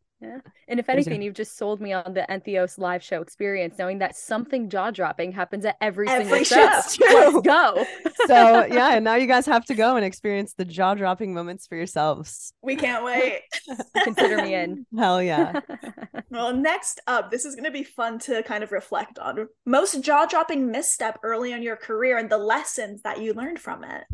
And 0.67 0.79
if 0.79 0.89
anything, 0.89 1.15
your- 1.15 1.23
you've 1.23 1.33
just 1.35 1.57
sold 1.57 1.81
me 1.81 1.93
on 1.93 2.13
the 2.13 2.25
Entheos 2.29 2.77
live 2.77 3.03
show 3.03 3.21
experience, 3.21 3.77
knowing 3.77 3.99
that 3.99 4.15
something 4.15 4.69
jaw 4.69 4.91
dropping 4.91 5.31
happens 5.31 5.65
at 5.65 5.75
every, 5.81 6.07
Every 6.07 6.43
single 6.43 6.43
show. 6.45 6.81
show. 6.89 7.31
Let's 7.33 7.41
go. 7.45 7.85
So 8.27 8.65
yeah, 8.65 8.93
and 8.95 9.03
now 9.03 9.15
you 9.15 9.27
guys 9.27 9.45
have 9.47 9.65
to 9.65 9.75
go 9.75 9.97
and 9.97 10.05
experience 10.05 10.53
the 10.53 10.63
jaw-dropping 10.63 11.33
moments 11.33 11.67
for 11.67 11.75
yourselves. 11.75 12.53
We 12.61 12.77
can't 12.77 13.03
wait. 13.03 13.41
Consider 14.03 14.37
me 14.41 14.53
in. 14.55 14.85
Hell 14.97 15.21
yeah. 15.21 15.59
Well, 16.29 16.55
next 16.55 17.01
up, 17.05 17.31
this 17.31 17.43
is 17.43 17.55
going 17.55 17.65
to 17.65 17.71
be 17.71 17.83
fun 17.83 18.19
to 18.19 18.41
kind 18.43 18.63
of 18.63 18.71
reflect 18.71 19.19
on. 19.19 19.49
Most 19.65 20.01
jaw 20.01 20.25
dropping 20.25 20.71
misstep 20.71 21.19
early 21.21 21.51
in 21.51 21.63
your 21.63 21.75
career 21.75 22.17
and 22.17 22.29
the 22.29 22.37
lessons 22.37 23.01
that 23.01 23.19
you 23.21 23.33
learned 23.33 23.59
from 23.59 23.83
it. 23.83 24.05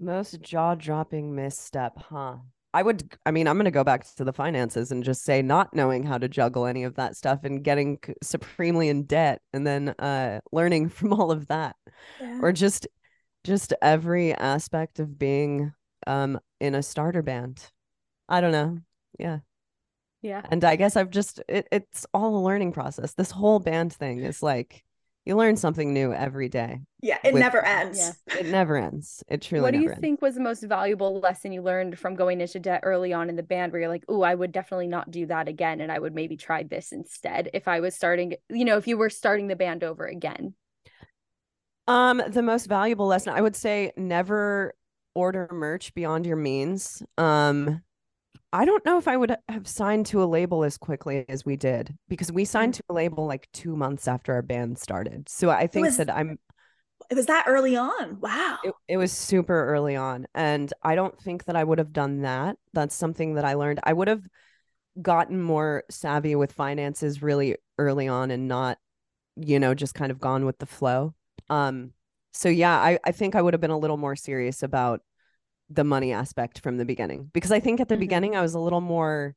Most 0.00 0.40
jaw-dropping 0.40 1.34
misstep, 1.34 1.96
huh? 2.10 2.36
I 2.74 2.82
would, 2.82 3.16
I 3.24 3.30
mean, 3.30 3.48
I'm 3.48 3.56
going 3.56 3.64
to 3.64 3.70
go 3.70 3.84
back 3.84 4.04
to 4.16 4.24
the 4.24 4.32
finances 4.32 4.92
and 4.92 5.02
just 5.02 5.24
say 5.24 5.40
not 5.40 5.74
knowing 5.74 6.04
how 6.04 6.18
to 6.18 6.28
juggle 6.28 6.66
any 6.66 6.84
of 6.84 6.96
that 6.96 7.16
stuff 7.16 7.40
and 7.44 7.64
getting 7.64 7.98
supremely 8.22 8.88
in 8.88 9.04
debt 9.04 9.40
and 9.52 9.66
then 9.66 9.90
uh 9.98 10.40
learning 10.52 10.88
from 10.90 11.12
all 11.12 11.30
of 11.30 11.48
that 11.48 11.76
or 12.42 12.52
just 12.52 12.86
just 13.44 13.72
every 13.80 14.34
aspect 14.34 14.98
of 14.98 15.18
being 15.18 15.72
um 16.06 16.38
in 16.60 16.74
a 16.74 16.82
starter 16.82 17.22
band. 17.22 17.64
I 18.28 18.40
don't 18.40 18.52
know. 18.52 18.78
Yeah. 19.18 19.38
yeah. 20.20 20.42
And 20.50 20.62
I 20.64 20.76
guess 20.76 20.96
I've 20.96 21.10
just 21.10 21.40
it, 21.48 21.66
it's 21.72 22.06
all 22.12 22.36
a 22.36 22.44
learning 22.44 22.72
process. 22.72 23.14
This 23.14 23.30
whole 23.30 23.60
band 23.60 23.94
thing 23.94 24.20
is 24.20 24.42
like 24.42 24.84
you 25.28 25.36
learn 25.36 25.56
something 25.56 25.92
new 25.92 26.12
every 26.12 26.48
day. 26.48 26.80
yeah, 27.02 27.18
it 27.22 27.34
with- 27.34 27.40
never 27.40 27.64
ends. 27.64 27.98
Yeah. 27.98 28.38
It 28.38 28.46
never 28.46 28.76
ends. 28.76 29.22
It 29.28 29.42
truly 29.42 29.62
what 29.62 29.72
do 29.72 29.78
you 29.78 29.90
ends. 29.90 30.00
think 30.00 30.22
was 30.22 30.34
the 30.34 30.40
most 30.40 30.62
valuable 30.62 31.20
lesson 31.20 31.52
you 31.52 31.62
learned 31.62 31.98
from 31.98 32.16
going 32.16 32.40
into 32.40 32.58
debt 32.58 32.80
early 32.82 33.12
on 33.12 33.28
in 33.28 33.36
the 33.36 33.42
band 33.42 33.72
where 33.72 33.82
you're 33.82 33.90
like, 33.90 34.04
oh, 34.08 34.22
I 34.22 34.34
would 34.34 34.50
definitely 34.52 34.88
not 34.88 35.10
do 35.10 35.26
that 35.26 35.46
again. 35.46 35.80
And 35.80 35.92
I 35.92 35.98
would 35.98 36.14
maybe 36.14 36.36
try 36.36 36.62
this 36.62 36.90
instead 36.92 37.50
if 37.52 37.68
I 37.68 37.80
was 37.80 37.94
starting, 37.94 38.34
you 38.48 38.64
know, 38.64 38.78
if 38.78 38.88
you 38.88 38.96
were 38.96 39.10
starting 39.10 39.48
the 39.48 39.56
band 39.56 39.84
over 39.84 40.06
again. 40.06 40.54
Um, 41.86 42.22
the 42.28 42.42
most 42.42 42.66
valuable 42.66 43.06
lesson 43.06 43.32
I 43.34 43.40
would 43.40 43.56
say 43.56 43.92
never 43.96 44.74
order 45.14 45.48
merch 45.52 45.94
beyond 45.94 46.26
your 46.26 46.36
means. 46.36 47.02
Um, 47.16 47.82
I 48.52 48.64
don't 48.64 48.84
know 48.84 48.96
if 48.98 49.06
I 49.06 49.16
would 49.16 49.36
have 49.48 49.68
signed 49.68 50.06
to 50.06 50.22
a 50.22 50.24
label 50.24 50.64
as 50.64 50.78
quickly 50.78 51.24
as 51.28 51.44
we 51.44 51.56
did 51.56 51.96
because 52.08 52.32
we 52.32 52.44
signed 52.44 52.74
to 52.74 52.82
a 52.88 52.94
label 52.94 53.26
like 53.26 53.48
two 53.52 53.76
months 53.76 54.08
after 54.08 54.32
our 54.32 54.42
band 54.42 54.78
started. 54.78 55.28
So 55.28 55.50
I 55.50 55.66
think 55.66 55.86
was- 55.86 55.96
that 55.98 56.10
I'm 56.14 56.38
It 57.10 57.14
was 57.14 57.26
that 57.26 57.44
early 57.46 57.76
on. 57.76 58.20
Wow. 58.20 58.58
it, 58.64 58.74
it 58.88 58.96
was 58.96 59.12
super 59.12 59.66
early 59.68 59.96
on 59.96 60.26
and 60.34 60.72
I 60.82 60.94
don't 60.94 61.18
think 61.20 61.44
that 61.44 61.56
I 61.56 61.64
would 61.64 61.78
have 61.78 61.92
done 61.92 62.22
that. 62.22 62.56
That's 62.72 62.94
something 62.94 63.34
that 63.34 63.44
I 63.44 63.54
learned. 63.54 63.80
I 63.82 63.92
would 63.92 64.08
have 64.08 64.22
gotten 65.00 65.40
more 65.42 65.84
savvy 65.90 66.34
with 66.34 66.52
finances 66.52 67.22
really 67.22 67.56
early 67.76 68.08
on 68.08 68.30
and 68.30 68.48
not, 68.48 68.78
you 69.36 69.60
know, 69.60 69.74
just 69.74 69.94
kind 69.94 70.10
of 70.10 70.20
gone 70.20 70.46
with 70.46 70.58
the 70.58 70.66
flow. 70.66 71.14
Um, 71.50 71.92
so 72.32 72.48
yeah, 72.48 72.76
I, 72.78 72.98
I 73.04 73.12
think 73.12 73.34
I 73.34 73.42
would 73.42 73.54
have 73.54 73.60
been 73.60 73.70
a 73.70 73.78
little 73.78 73.96
more 73.98 74.16
serious 74.16 74.62
about 74.62 75.02
the 75.70 75.84
money 75.84 76.12
aspect 76.12 76.60
from 76.60 76.76
the 76.78 76.84
beginning 76.84 77.30
because 77.32 77.52
I 77.52 77.60
think 77.60 77.80
at 77.80 77.88
the 77.88 77.96
Mhm. 77.96 78.00
beginning 78.00 78.36
I 78.36 78.40
was 78.42 78.54
a 78.54 78.60
little 78.60 78.80
more 78.80 79.34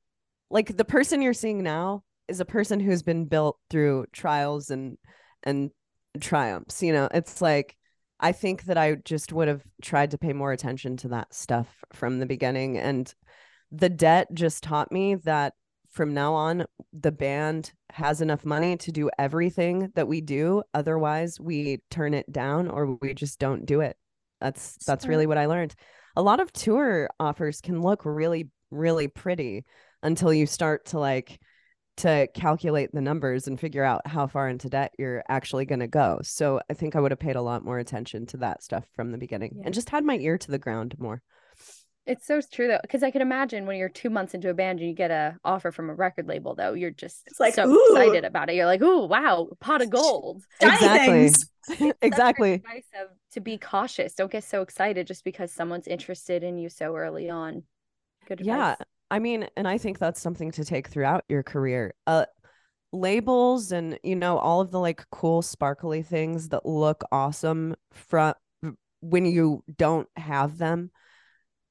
like 0.49 0.77
the 0.77 0.85
person 0.85 1.21
you're 1.21 1.33
seeing 1.33 1.63
now 1.63 2.03
is 2.27 2.39
a 2.39 2.45
person 2.45 2.79
who's 2.79 3.03
been 3.03 3.25
built 3.25 3.57
through 3.69 4.05
trials 4.13 4.69
and 4.69 4.97
and 5.43 5.71
triumphs. 6.19 6.81
You 6.83 6.93
know, 6.93 7.09
it's 7.13 7.41
like 7.41 7.75
I 8.19 8.31
think 8.31 8.63
that 8.65 8.77
I 8.77 8.95
just 8.95 9.33
would 9.33 9.47
have 9.47 9.63
tried 9.81 10.11
to 10.11 10.17
pay 10.17 10.31
more 10.31 10.51
attention 10.51 10.95
to 10.97 11.07
that 11.09 11.33
stuff 11.33 11.83
from 11.91 12.19
the 12.19 12.25
beginning. 12.25 12.77
And 12.77 13.13
the 13.71 13.89
debt 13.89 14.27
just 14.33 14.63
taught 14.63 14.91
me 14.91 15.15
that 15.15 15.53
from 15.89 16.13
now 16.13 16.33
on, 16.33 16.65
the 16.93 17.11
band 17.11 17.73
has 17.89 18.21
enough 18.21 18.45
money 18.45 18.77
to 18.77 18.91
do 18.91 19.09
everything 19.17 19.91
that 19.95 20.07
we 20.07 20.21
do. 20.21 20.63
Otherwise, 20.73 21.39
we 21.39 21.81
turn 21.89 22.13
it 22.13 22.31
down 22.31 22.69
or 22.69 22.97
we 23.01 23.13
just 23.13 23.39
don't 23.39 23.65
do 23.65 23.81
it. 23.81 23.97
That's 24.39 24.77
that's 24.85 25.07
really 25.07 25.27
what 25.27 25.37
I 25.37 25.47
learned. 25.47 25.75
A 26.15 26.21
lot 26.21 26.39
of 26.39 26.51
tour 26.53 27.09
offers 27.19 27.61
can 27.61 27.81
look 27.81 28.05
really, 28.05 28.49
really 28.69 29.07
pretty 29.07 29.65
until 30.03 30.33
you 30.33 30.45
start 30.45 30.85
to 30.87 30.99
like 30.99 31.39
to 31.97 32.27
calculate 32.33 32.89
the 32.93 33.01
numbers 33.01 33.47
and 33.47 33.59
figure 33.59 33.83
out 33.83 34.07
how 34.07 34.25
far 34.25 34.47
into 34.47 34.69
debt 34.69 34.93
you're 34.97 35.23
actually 35.27 35.65
going 35.65 35.81
to 35.81 35.87
go. 35.87 36.19
So 36.23 36.61
I 36.69 36.73
think 36.73 36.95
I 36.95 36.99
would 36.99 37.11
have 37.11 37.19
paid 37.19 37.35
a 37.35 37.41
lot 37.41 37.63
more 37.63 37.77
attention 37.79 38.25
to 38.27 38.37
that 38.37 38.63
stuff 38.63 38.85
from 38.95 39.11
the 39.11 39.17
beginning 39.17 39.55
Yeah. 39.57 39.63
and 39.65 39.73
just 39.73 39.89
had 39.89 40.03
my 40.03 40.17
ear 40.17 40.37
to 40.37 40.51
the 40.51 40.57
ground 40.57 40.95
more. 40.97 41.21
It's 42.11 42.25
so 42.27 42.41
true 42.41 42.67
though, 42.67 42.79
because 42.81 43.03
I 43.03 43.11
can 43.11 43.21
imagine 43.21 43.65
when 43.65 43.77
you're 43.77 43.89
two 43.89 44.09
months 44.09 44.33
into 44.33 44.49
a 44.49 44.53
band 44.53 44.79
and 44.79 44.87
you 44.89 44.93
get 44.95 45.11
a 45.11 45.37
offer 45.45 45.71
from 45.71 45.89
a 45.89 45.93
record 45.95 46.27
label, 46.27 46.55
though, 46.55 46.73
you're 46.73 46.91
just 46.91 47.23
It's 47.27 47.39
like, 47.39 47.53
so 47.53 47.67
"Ooh." 47.69 47.95
excited 47.95 48.25
about 48.25 48.49
it. 48.49 48.55
You're 48.55 48.65
like, 48.65 48.81
"Ooh, 48.81 49.05
wow, 49.05 49.49
pot 49.59 49.81
of 49.81 49.89
gold." 49.89 50.43
Exactly. 50.61 51.29
things. 51.29 51.45
That's 51.67 51.79
great 51.79 51.95
exactly. 52.01 52.53
advice 52.53 52.85
of 53.01 53.07
to 53.33 53.39
be 53.39 53.57
cautious. 53.57 54.13
Don't 54.13 54.31
get 54.31 54.43
so 54.43 54.61
excited 54.61 55.07
just 55.07 55.23
because 55.23 55.51
someone's 55.51 55.87
interested 55.87 56.43
in 56.43 56.57
you 56.57 56.69
so 56.69 56.95
early 56.95 57.29
on. 57.29 57.63
Good 58.27 58.41
Yeah. 58.41 58.75
I 59.09 59.19
mean, 59.19 59.47
and 59.57 59.67
I 59.67 59.77
think 59.77 59.99
that's 59.99 60.21
something 60.21 60.51
to 60.51 60.63
take 60.65 60.87
throughout 60.87 61.23
your 61.29 61.43
career. 61.43 61.93
Uh 62.07 62.25
labels 62.93 63.71
and 63.71 63.97
you 64.03 64.15
know 64.15 64.37
all 64.37 64.59
of 64.59 64.71
the 64.71 64.79
like 64.79 65.05
cool 65.11 65.41
sparkly 65.41 66.01
things 66.03 66.49
that 66.49 66.65
look 66.65 67.03
awesome 67.11 67.73
from 67.93 68.33
when 69.01 69.25
you 69.25 69.63
don't 69.77 70.07
have 70.17 70.57
them. 70.57 70.91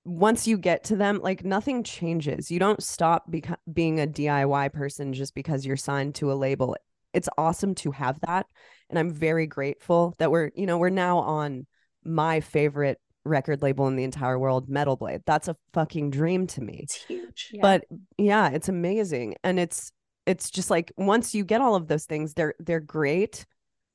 Once 0.04 0.46
you 0.46 0.56
get 0.56 0.84
to 0.84 0.96
them, 0.96 1.20
like 1.22 1.44
nothing 1.44 1.82
changes. 1.82 2.50
You 2.50 2.58
don't 2.58 2.82
stop 2.82 3.30
beco- 3.30 3.56
being 3.72 4.00
a 4.00 4.06
DIY 4.06 4.72
person 4.72 5.12
just 5.12 5.34
because 5.34 5.66
you're 5.66 5.76
signed 5.76 6.14
to 6.16 6.32
a 6.32 6.34
label. 6.34 6.76
It's 7.12 7.28
awesome 7.36 7.74
to 7.76 7.90
have 7.90 8.20
that, 8.20 8.46
and 8.88 8.98
I'm 8.98 9.12
very 9.12 9.46
grateful 9.46 10.14
that 10.18 10.30
we're, 10.30 10.50
you 10.54 10.66
know, 10.66 10.78
we're 10.78 10.90
now 10.90 11.18
on 11.18 11.66
my 12.04 12.40
favorite 12.40 12.98
record 13.24 13.62
label 13.62 13.86
in 13.88 13.96
the 13.96 14.04
entire 14.04 14.38
world, 14.38 14.68
Metal 14.68 14.96
Blade. 14.96 15.22
That's 15.26 15.48
a 15.48 15.56
fucking 15.72 16.10
dream 16.10 16.46
to 16.48 16.60
me. 16.60 16.80
It's 16.82 16.94
huge. 17.04 17.50
Yeah. 17.52 17.60
But 17.62 17.84
yeah, 18.16 18.50
it's 18.50 18.68
amazing. 18.68 19.36
And 19.44 19.58
it's 19.58 19.92
it's 20.26 20.50
just 20.50 20.70
like 20.70 20.92
once 20.96 21.34
you 21.34 21.44
get 21.44 21.60
all 21.60 21.74
of 21.74 21.88
those 21.88 22.04
things, 22.04 22.34
they're 22.34 22.54
they're 22.58 22.80
great. 22.80 23.46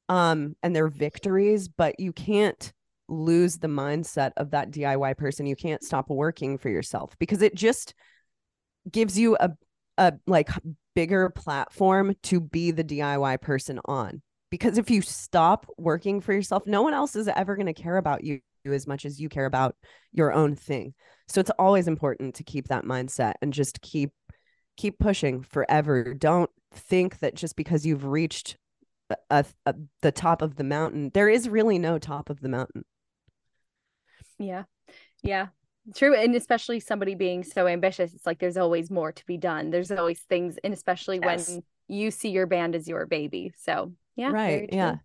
Um, 0.07 0.55
and 0.61 0.75
they're 0.75 0.87
victories, 0.87 1.67
but 1.67 1.99
you 1.99 2.13
can't 2.13 2.71
lose 3.07 3.57
the 3.57 3.67
mindset 3.67 4.31
of 4.37 4.51
that 4.51 4.71
DIY 4.71 5.17
person. 5.17 5.45
You 5.45 5.55
can't 5.55 5.83
stop 5.83 6.09
working 6.09 6.57
for 6.57 6.69
yourself 6.69 7.15
because 7.19 7.41
it 7.41 7.55
just 7.55 7.93
gives 8.91 9.17
you 9.17 9.35
a 9.39 9.51
a 9.97 10.13
like 10.27 10.49
bigger 10.93 11.29
platform 11.29 12.15
to 12.23 12.39
be 12.39 12.71
the 12.71 12.83
DIY 12.83 13.41
person 13.41 13.79
on. 13.85 14.21
Because 14.49 14.77
if 14.77 14.89
you 14.89 15.01
stop 15.01 15.65
working 15.77 16.21
for 16.21 16.33
yourself, 16.33 16.63
no 16.65 16.81
one 16.81 16.93
else 16.93 17.15
is 17.15 17.27
ever 17.27 17.55
going 17.55 17.65
to 17.65 17.73
care 17.73 17.97
about 17.97 18.23
you 18.23 18.39
as 18.65 18.87
much 18.87 19.05
as 19.05 19.19
you 19.19 19.29
care 19.29 19.45
about 19.45 19.75
your 20.11 20.33
own 20.33 20.55
thing. 20.55 20.93
So 21.27 21.39
it's 21.39 21.51
always 21.59 21.87
important 21.87 22.35
to 22.35 22.43
keep 22.43 22.67
that 22.67 22.85
mindset 22.85 23.33
and 23.41 23.53
just 23.53 23.81
keep 23.81 24.11
keep 24.77 24.99
pushing 24.99 25.41
forever. 25.41 26.13
Don't 26.13 26.49
think 26.73 27.19
that 27.19 27.35
just 27.35 27.55
because 27.55 27.85
you've 27.85 28.05
reached 28.05 28.57
a, 29.29 29.45
a, 29.65 29.75
the 30.01 30.11
top 30.11 30.41
of 30.41 30.55
the 30.55 30.63
mountain, 30.63 31.11
there 31.13 31.29
is 31.29 31.47
really 31.47 31.79
no 31.79 31.97
top 31.97 32.29
of 32.29 32.41
the 32.41 32.49
mountain. 32.49 32.83
Yeah. 34.37 34.63
Yeah. 35.23 35.47
True. 35.95 36.15
And 36.15 36.35
especially 36.35 36.79
somebody 36.79 37.15
being 37.15 37.43
so 37.43 37.67
ambitious, 37.67 38.13
it's 38.13 38.25
like 38.25 38.39
there's 38.39 38.57
always 38.57 38.89
more 38.89 39.11
to 39.11 39.25
be 39.25 39.37
done. 39.37 39.69
There's 39.69 39.91
always 39.91 40.19
things, 40.21 40.57
and 40.63 40.73
especially 40.73 41.19
Yes. 41.21 41.49
when 41.49 41.63
you 41.87 42.09
see 42.11 42.29
your 42.29 42.47
band 42.47 42.75
as 42.75 42.87
your 42.87 43.05
baby. 43.05 43.53
So, 43.57 43.93
yeah. 44.15 44.31
right. 44.31 44.67
Yeah. 44.71 44.95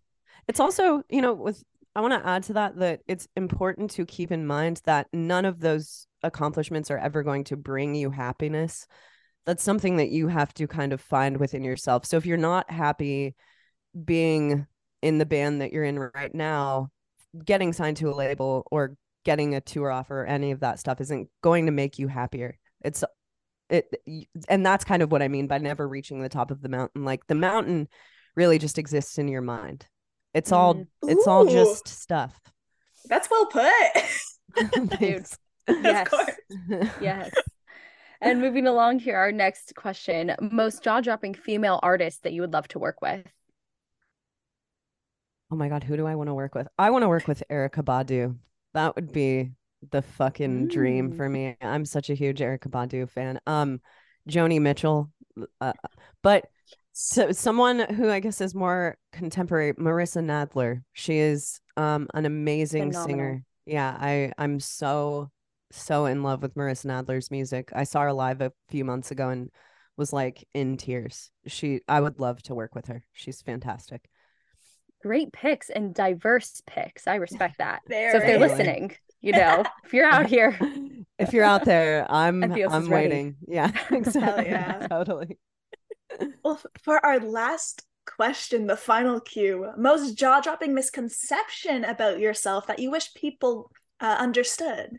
It's 0.49 0.61
also, 0.61 1.03
you 1.11 1.21
know, 1.21 1.35
with 1.35 1.63
I 1.95 2.01
want 2.01 2.15
to 2.15 2.27
add 2.29 2.45
to 2.45 2.53
that 2.55 2.77
that 2.77 3.01
it's 3.09 3.27
important 3.37 3.91
to 3.93 4.07
keep 4.07 4.31
in 4.31 4.47
mind 4.47 4.81
that 4.85 5.09
none 5.13 5.45
of 5.45 5.61
those 5.61 6.07
accomplishments 6.23 6.91
are 6.91 6.99
ever 6.99 7.23
going 7.23 7.45
to 7.45 7.57
bring 7.57 7.95
you 7.95 8.11
happiness. 8.11 8.87
That's 9.45 9.63
something 9.63 9.97
that 9.97 10.11
you 10.11 10.29
have 10.29 10.55
to 10.55 10.67
kind 10.67 10.93
of 10.93 11.01
find 11.01 11.39
within 11.39 11.65
yourself. 11.65 12.07
So 12.07 12.17
if 12.17 12.27
you're 12.27 12.37
not 12.37 12.71
happy 12.71 13.35
being 14.05 14.67
in 15.03 15.19
the 15.19 15.27
band 15.27 15.61
that 15.61 15.73
you're 15.73 15.85
in 15.85 15.99
right 15.99 16.35
now, 16.35 16.91
getting 17.45 17.73
signed 17.73 17.97
to 17.99 18.11
a 18.11 18.15
label 18.15 18.67
or 18.71 18.97
getting 19.25 19.55
a 19.55 19.61
tour 19.61 19.91
offer 19.91 20.23
or 20.23 20.27
any 20.27 20.51
of 20.51 20.61
that 20.61 20.79
stuff 20.79 21.01
isn't 21.01 21.29
going 21.43 21.67
to 21.67 21.73
make 21.73 21.99
you 21.99 22.09
happier. 22.09 22.59
It's 22.83 23.05
it 23.69 23.87
and 24.49 24.65
that's 24.67 24.85
kind 24.85 25.03
of 25.03 25.13
what 25.13 25.23
I 25.23 25.29
mean 25.29 25.47
by 25.47 25.59
never 25.59 25.87
reaching 25.87 26.21
the 26.21 26.29
top 26.29 26.51
of 26.51 26.61
the 26.63 26.69
mountain. 26.69 27.05
Like 27.05 27.27
the 27.27 27.35
mountain 27.35 27.89
really 28.35 28.59
just 28.59 28.79
exists 28.79 29.19
in 29.19 29.29
your 29.29 29.43
mind. 29.43 29.87
It's 30.35 30.53
all 30.53 30.75
Mm. 30.75 30.87
it's 31.03 31.27
all 31.27 31.47
just 31.47 31.89
stuff. 31.89 32.39
That's 33.07 33.29
well 33.31 33.47
put. 33.47 33.71
Thanks. 34.99 35.39
Yes. 35.69 36.09
Yes. 37.01 37.31
and 38.21 38.41
moving 38.41 38.67
along 38.67 38.99
here, 38.99 39.17
our 39.17 39.31
next 39.33 39.75
question 39.77 40.35
most 40.41 40.83
jaw 40.83 41.01
dropping 41.01 41.35
female 41.35 41.79
artist 41.83 42.23
that 42.25 42.33
you 42.33 42.41
would 42.41 42.53
love 42.53 42.67
to 42.69 42.79
work 42.79 43.01
with. 43.01 43.25
Oh 45.53 45.57
my 45.57 45.69
god, 45.69 45.85
who 45.85 45.97
do 45.97 46.07
I 46.07 46.15
want 46.15 46.29
to 46.29 46.35
work 46.35 46.55
with? 46.55 46.69
I 46.79 46.91
want 46.91 47.03
to 47.03 47.09
work 47.09 47.27
with 47.29 47.43
Erykah 47.51 47.85
Badu. 47.85 48.37
That 48.75 48.95
would 48.97 49.13
be 49.13 49.51
the 49.91 50.03
fucking 50.03 50.69
dream 50.69 51.13
for 51.13 51.29
me. 51.29 51.57
I'm 51.61 51.85
such 51.85 52.11
a 52.11 52.15
huge 52.15 52.41
Erykah 52.41 52.69
Badu 52.71 53.09
fan. 53.09 53.41
Um, 53.47 53.81
Joni 54.29 54.61
Mitchell, 54.61 55.11
uh, 55.61 55.73
but 56.23 56.47
so 56.93 57.33
someone 57.33 57.81
who 57.81 58.11
I 58.11 58.21
guess 58.21 58.41
is 58.41 58.55
more 58.55 58.97
contemporary, 59.13 59.73
Marissa 59.75 60.23
Nadler. 60.23 60.83
She 60.93 61.19
is 61.19 61.61
um 61.77 62.09
an 62.15 62.27
amazing 62.27 62.91
Phenomenal. 62.91 63.07
singer. 63.07 63.45
Yeah, 63.67 63.97
I 63.99 64.33
I'm 64.39 64.61
so 64.61 65.31
so 65.73 66.07
in 66.07 66.23
love 66.23 66.43
with 66.43 66.55
Marissa 66.55 66.87
Nadler's 66.87 67.31
music. 67.31 67.71
I 67.75 67.85
saw 67.85 68.03
her 68.03 68.13
live 68.13 68.41
a 68.41 68.53
few 68.69 68.85
months 68.85 69.11
ago 69.11 69.31
and 69.31 69.51
was 69.97 70.13
like 70.13 70.47
in 70.55 70.77
tears. 70.77 71.31
She 71.47 71.81
I 71.89 72.01
would 72.01 72.19
love 72.19 72.43
to 72.45 72.55
work 72.55 72.75
with 72.75 72.87
her. 72.89 73.05
She's 73.13 73.41
fantastic. 73.41 74.09
Great 75.03 75.33
picks 75.33 75.71
and 75.71 75.95
diverse 75.95 76.63
picks. 76.67 77.07
I 77.07 77.17
respect 77.17 77.59
that. 77.59 77.83
Very. 77.89 78.13
So 78.13 78.19
if 78.19 78.27
they're 78.27 78.39
Really? 78.39 78.49
listening, 78.49 78.97
you 79.21 79.33
know, 79.33 79.65
if 79.85 79.93
you're 79.95 80.07
out 80.07 80.27
here, 80.27 80.59
if 81.19 81.33
you're 81.33 81.45
out 81.45 81.65
there, 81.65 82.07
I'm 82.11 82.41
Entheos 82.43 82.71
I'm 82.71 82.83
is 82.83 82.89
ready. 82.89 83.09
waiting. 83.09 83.37
Yeah, 83.47 83.71
exactly. 83.91 84.47
yeah. 84.47 84.87
Totally. 84.89 85.39
Well, 86.45 86.61
for 86.83 87.05
our 87.05 87.19
last 87.21 87.83
question, 88.07 88.67
the 88.67 88.77
final 88.77 89.21
cue, 89.21 89.71
most 89.77 90.15
jaw 90.17 90.41
dropping 90.41 90.75
misconception 90.75 91.85
about 91.85 92.19
yourself 92.19 92.67
that 92.67 92.79
you 92.79 92.91
wish 92.91 93.15
people 93.15 93.71
uh, 94.01 94.17
understood. 94.19 94.99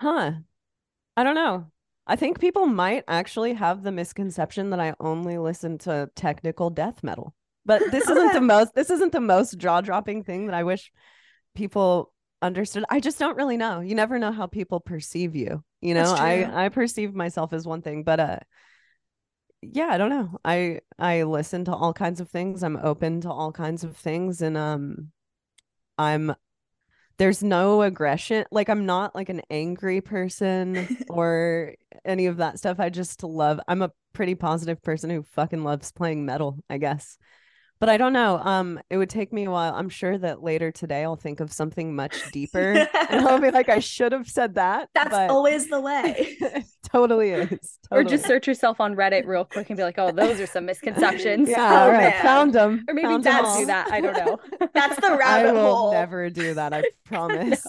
Huh. 0.00 0.32
I 1.16 1.24
don't 1.24 1.34
know. 1.34 1.70
I 2.06 2.16
think 2.16 2.40
people 2.40 2.66
might 2.66 3.04
actually 3.08 3.54
have 3.54 3.82
the 3.82 3.92
misconception 3.92 4.70
that 4.70 4.80
I 4.80 4.94
only 5.00 5.38
listen 5.38 5.78
to 5.78 6.10
technical 6.14 6.70
death 6.70 7.02
metal. 7.04 7.34
But 7.66 7.82
this 7.90 8.08
isn't 8.08 8.32
the 8.32 8.40
most 8.54 8.74
this 8.74 8.90
isn't 8.90 9.12
the 9.12 9.20
most 9.20 9.58
jaw-dropping 9.58 10.24
thing 10.24 10.46
that 10.46 10.54
I 10.54 10.64
wish 10.64 10.92
people 11.54 12.12
understood. 12.42 12.84
I 12.90 13.00
just 13.00 13.18
don't 13.18 13.36
really 13.36 13.56
know. 13.56 13.80
You 13.80 13.94
never 13.94 14.18
know 14.18 14.32
how 14.32 14.46
people 14.46 14.80
perceive 14.80 15.34
you. 15.34 15.64
You 15.80 15.94
know, 15.94 16.14
I 16.16 16.66
I 16.66 16.68
perceive 16.68 17.14
myself 17.14 17.52
as 17.52 17.66
one 17.66 17.82
thing, 17.82 18.04
but 18.04 18.20
uh 18.20 18.38
yeah, 19.62 19.88
I 19.90 19.98
don't 19.98 20.10
know. 20.10 20.38
I 20.44 20.80
I 20.98 21.22
listen 21.22 21.64
to 21.66 21.74
all 21.74 21.92
kinds 21.92 22.20
of 22.20 22.28
things. 22.28 22.62
I'm 22.62 22.76
open 22.76 23.22
to 23.22 23.30
all 23.30 23.52
kinds 23.52 23.82
of 23.82 23.96
things 23.96 24.42
and 24.42 24.56
um 24.56 25.10
I'm 25.98 26.34
there's 27.16 27.42
no 27.42 27.82
aggression. 27.82 28.44
Like 28.50 28.68
I'm 28.68 28.86
not 28.86 29.14
like 29.14 29.28
an 29.28 29.42
angry 29.50 30.00
person 30.00 30.98
or 31.08 31.74
any 32.04 32.26
of 32.26 32.38
that 32.38 32.58
stuff. 32.58 32.80
I 32.80 32.90
just 32.90 33.22
love 33.22 33.60
I'm 33.68 33.82
a 33.82 33.92
pretty 34.12 34.34
positive 34.34 34.82
person 34.82 35.10
who 35.10 35.22
fucking 35.22 35.64
loves 35.64 35.92
playing 35.92 36.26
metal, 36.26 36.58
I 36.68 36.78
guess. 36.78 37.16
But 37.80 37.88
I 37.88 37.96
don't 37.98 38.12
know. 38.12 38.38
Um, 38.38 38.80
it 38.88 38.96
would 38.96 39.10
take 39.10 39.32
me 39.32 39.44
a 39.44 39.50
while. 39.50 39.74
I'm 39.74 39.88
sure 39.90 40.16
that 40.16 40.42
later 40.42 40.70
today 40.70 41.02
I'll 41.02 41.16
think 41.16 41.40
of 41.40 41.52
something 41.52 41.94
much 41.94 42.30
deeper 42.32 42.88
and 43.10 43.26
I'll 43.28 43.40
be 43.40 43.50
like, 43.50 43.68
I 43.68 43.78
should 43.80 44.12
have 44.12 44.26
said 44.28 44.54
that. 44.54 44.88
That's 44.94 45.10
but 45.10 45.28
always 45.28 45.68
the 45.68 45.80
way. 45.80 46.38
totally 46.88 47.30
is. 47.32 47.78
or 47.90 48.02
just 48.04 48.24
search 48.26 48.46
yourself 48.46 48.80
on 48.80 48.94
Reddit 48.94 49.26
real 49.26 49.44
quick 49.44 49.68
and 49.68 49.76
be 49.76 49.82
like, 49.82 49.98
oh, 49.98 50.12
those 50.12 50.40
are 50.40 50.46
some 50.46 50.64
misconceptions. 50.64 51.48
Yeah, 51.50 51.58
Oh, 51.84 51.90
right. 51.90 52.10
man. 52.10 52.22
Found 52.22 52.52
them. 52.54 52.84
Or 52.88 52.94
maybe 52.94 53.06
Found 53.08 53.24
dads 53.24 53.56
do 53.58 53.66
that. 53.66 53.90
I 53.90 54.00
don't 54.00 54.16
know. 54.16 54.40
That's 54.72 54.96
the 54.96 55.16
rabbit 55.16 55.48
I 55.48 55.52
will 55.52 55.74
hole. 55.76 55.92
never 55.92 56.30
do 56.30 56.54
that. 56.54 56.72
I 56.72 56.84
promise. 57.04 57.66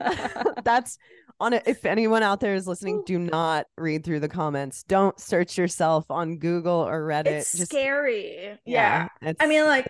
No. 0.00 0.54
That's 0.64 0.96
on 1.40 1.52
it. 1.54 1.62
If 1.66 1.84
anyone 1.84 2.22
out 2.22 2.40
there 2.40 2.54
is 2.54 2.66
listening, 2.68 3.02
do 3.06 3.18
not 3.18 3.66
read 3.78 4.04
through 4.04 4.20
the 4.20 4.28
comments. 4.28 4.82
Don't 4.84 5.18
search 5.18 5.56
yourself 5.58 6.10
on 6.10 6.38
Google 6.38 6.86
or 6.86 7.02
Reddit. 7.06 7.26
It's 7.26 7.52
Just 7.56 7.70
scary. 7.72 8.58
Yeah. 8.64 9.08
it's- 9.22 9.36
I 9.40 9.46
mean, 9.46 9.64
like, 9.64 9.88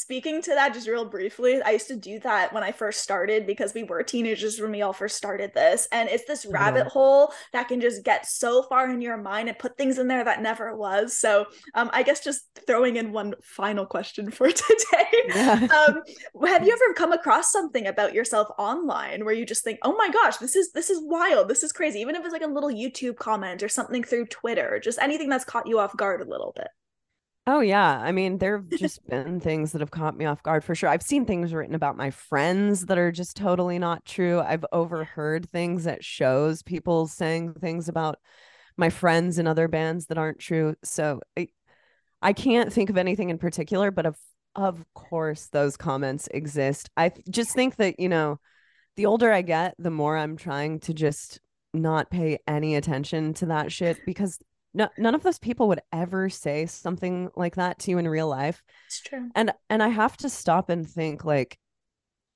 speaking 0.00 0.40
to 0.42 0.54
that 0.54 0.72
just 0.72 0.88
real 0.88 1.04
briefly, 1.04 1.60
I 1.62 1.70
used 1.70 1.88
to 1.88 1.96
do 1.96 2.18
that 2.20 2.52
when 2.52 2.62
I 2.62 2.72
first 2.72 3.02
started 3.02 3.46
because 3.46 3.74
we 3.74 3.82
were 3.82 4.02
teenagers 4.02 4.58
when 4.58 4.70
we 4.70 4.80
all 4.80 4.94
first 4.94 5.16
started 5.16 5.52
this. 5.52 5.86
And 5.92 6.08
it's 6.08 6.24
this 6.24 6.46
rabbit 6.46 6.86
hole 6.86 7.32
that 7.52 7.68
can 7.68 7.80
just 7.80 8.02
get 8.02 8.26
so 8.26 8.62
far 8.62 8.88
in 8.90 9.02
your 9.02 9.18
mind 9.18 9.48
and 9.48 9.58
put 9.58 9.76
things 9.76 9.98
in 9.98 10.08
there 10.08 10.24
that 10.24 10.40
never 10.40 10.74
was. 10.74 11.18
So, 11.18 11.46
um, 11.74 11.90
I 11.92 12.02
guess 12.02 12.24
just 12.24 12.44
throwing 12.66 12.96
in 12.96 13.12
one 13.12 13.34
final 13.42 13.84
question 13.84 14.30
for 14.30 14.48
today. 14.50 15.06
Yeah. 15.28 15.68
um, 15.88 16.02
have 16.46 16.66
you 16.66 16.72
ever 16.84 16.94
come 16.94 17.12
across 17.12 17.52
something 17.52 17.86
about 17.86 18.14
yourself 18.14 18.48
online 18.58 19.24
where 19.24 19.34
you 19.34 19.44
just 19.44 19.64
think, 19.64 19.78
"Oh 19.82 19.94
my 19.96 20.08
gosh, 20.10 20.38
this 20.38 20.56
is 20.56 20.72
this 20.72 20.88
is 20.90 21.00
wild, 21.02 21.48
this 21.48 21.62
is 21.62 21.72
crazy," 21.72 22.00
even 22.00 22.16
if 22.16 22.24
it's 22.24 22.32
like 22.32 22.42
a 22.42 22.46
little 22.46 22.70
YouTube 22.70 23.16
comment 23.16 23.62
or 23.62 23.68
something 23.68 24.02
through 24.02 24.26
Twitter, 24.26 24.80
just 24.82 24.98
anything 25.00 25.28
that's 25.28 25.44
caught 25.44 25.66
you 25.66 25.78
off 25.78 25.96
guard 25.96 26.20
a 26.20 26.24
little 26.24 26.52
bit? 26.56 26.68
Oh 27.52 27.58
yeah, 27.58 27.98
I 27.98 28.12
mean 28.12 28.38
there've 28.38 28.68
just 28.70 29.04
been 29.08 29.40
things 29.40 29.72
that 29.72 29.80
have 29.80 29.90
caught 29.90 30.16
me 30.16 30.24
off 30.24 30.40
guard 30.40 30.62
for 30.62 30.76
sure. 30.76 30.88
I've 30.88 31.02
seen 31.02 31.24
things 31.24 31.52
written 31.52 31.74
about 31.74 31.96
my 31.96 32.12
friends 32.12 32.86
that 32.86 32.96
are 32.96 33.10
just 33.10 33.36
totally 33.36 33.76
not 33.76 34.04
true. 34.04 34.38
I've 34.38 34.64
overheard 34.70 35.50
things 35.50 35.84
at 35.88 36.04
shows, 36.04 36.62
people 36.62 37.08
saying 37.08 37.54
things 37.54 37.88
about 37.88 38.20
my 38.76 38.88
friends 38.88 39.38
and 39.38 39.48
other 39.48 39.66
bands 39.66 40.06
that 40.06 40.16
aren't 40.16 40.38
true. 40.38 40.76
So 40.84 41.22
I, 41.36 41.48
I 42.22 42.34
can't 42.34 42.72
think 42.72 42.88
of 42.88 42.96
anything 42.96 43.30
in 43.30 43.38
particular, 43.38 43.90
but 43.90 44.06
of 44.06 44.16
of 44.54 44.84
course 44.94 45.48
those 45.48 45.76
comments 45.76 46.28
exist. 46.32 46.88
I 46.96 47.10
just 47.30 47.52
think 47.52 47.74
that, 47.76 47.98
you 47.98 48.08
know, 48.08 48.38
the 48.94 49.06
older 49.06 49.32
I 49.32 49.42
get, 49.42 49.74
the 49.76 49.90
more 49.90 50.16
I'm 50.16 50.36
trying 50.36 50.78
to 50.80 50.94
just 50.94 51.40
not 51.74 52.10
pay 52.10 52.38
any 52.46 52.76
attention 52.76 53.34
to 53.34 53.46
that 53.46 53.72
shit 53.72 53.98
because 54.06 54.38
no, 54.72 54.88
none 54.98 55.14
of 55.14 55.22
those 55.22 55.38
people 55.38 55.68
would 55.68 55.80
ever 55.92 56.28
say 56.28 56.66
something 56.66 57.30
like 57.36 57.56
that 57.56 57.78
to 57.80 57.90
you 57.90 57.98
in 57.98 58.08
real 58.08 58.28
life. 58.28 58.62
It's 58.86 59.00
true. 59.00 59.30
And 59.34 59.52
and 59.68 59.82
I 59.82 59.88
have 59.88 60.16
to 60.18 60.28
stop 60.28 60.70
and 60.70 60.88
think 60.88 61.24
like 61.24 61.58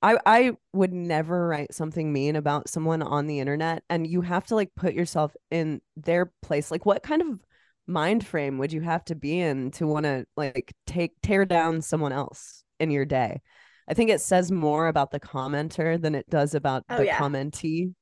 I 0.01 0.17
I 0.25 0.57
would 0.73 0.93
never 0.93 1.47
write 1.47 1.73
something 1.73 2.11
mean 2.11 2.35
about 2.35 2.69
someone 2.69 3.01
on 3.01 3.27
the 3.27 3.39
internet 3.39 3.83
and 3.89 4.05
you 4.05 4.21
have 4.21 4.45
to 4.47 4.55
like 4.55 4.71
put 4.75 4.93
yourself 4.93 5.35
in 5.51 5.81
their 5.95 6.31
place. 6.41 6.71
Like 6.71 6.85
what 6.85 7.03
kind 7.03 7.21
of 7.21 7.39
mind 7.87 8.25
frame 8.25 8.57
would 8.57 8.73
you 8.73 8.81
have 8.81 9.05
to 9.05 9.15
be 9.15 9.39
in 9.39 9.71
to 9.71 9.87
want 9.87 10.05
to 10.05 10.25
like 10.35 10.73
take 10.85 11.13
tear 11.21 11.45
down 11.45 11.81
someone 11.81 12.11
else 12.11 12.63
in 12.79 12.91
your 12.91 13.05
day? 13.05 13.41
I 13.87 13.93
think 13.93 14.09
it 14.09 14.21
says 14.21 14.51
more 14.51 14.87
about 14.87 15.11
the 15.11 15.19
commenter 15.19 16.01
than 16.01 16.15
it 16.15 16.29
does 16.29 16.55
about 16.55 16.83
Oh, 16.89 16.97
the 16.97 17.05
yeah. 17.05 17.19
commentee. 17.19 17.93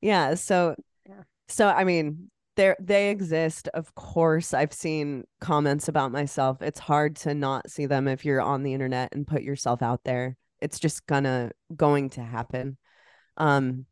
Yeah, 0.00 0.34
so 0.34 0.76
Yeah. 1.08 1.22
so 1.48 1.68
I 1.68 1.84
mean, 1.84 2.30
there 2.58 2.76
they 2.80 3.10
exist. 3.10 3.68
Of 3.72 3.94
course, 3.94 4.52
I've 4.52 4.72
seen 4.72 5.24
comments 5.40 5.86
about 5.86 6.10
myself. 6.10 6.60
It's 6.60 6.80
hard 6.80 7.14
to 7.18 7.32
not 7.32 7.70
see 7.70 7.86
them 7.86 8.08
if 8.08 8.24
you're 8.24 8.42
on 8.42 8.64
the 8.64 8.74
internet 8.74 9.14
and 9.14 9.26
put 9.26 9.42
yourself 9.42 9.80
out 9.80 10.02
there. 10.04 10.36
It's 10.60 10.80
just 10.80 11.06
gonna 11.06 11.52
going 11.74 12.10
to 12.10 12.22
happen. 12.22 12.76
Um 13.36 13.86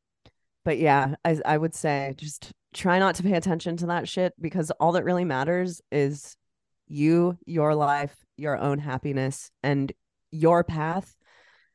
but 0.65 0.79
yeah, 0.79 1.15
I 1.25 1.39
I 1.47 1.57
would 1.57 1.75
say 1.77 2.15
just 2.17 2.53
try 2.75 2.99
not 2.99 3.15
to 3.15 3.23
pay 3.23 3.35
attention 3.35 3.77
to 3.79 3.87
that 3.87 4.09
shit 4.09 4.35
because 4.41 4.73
all 4.73 4.93
that 4.93 5.05
really 5.05 5.25
matters 5.25 5.81
is 5.93 6.37
you, 6.89 7.39
your 7.47 7.75
life, 7.75 8.17
your 8.37 8.59
own 8.59 8.81
happiness 8.81 9.51
and 9.63 9.93
your 10.33 10.65
path 10.65 11.15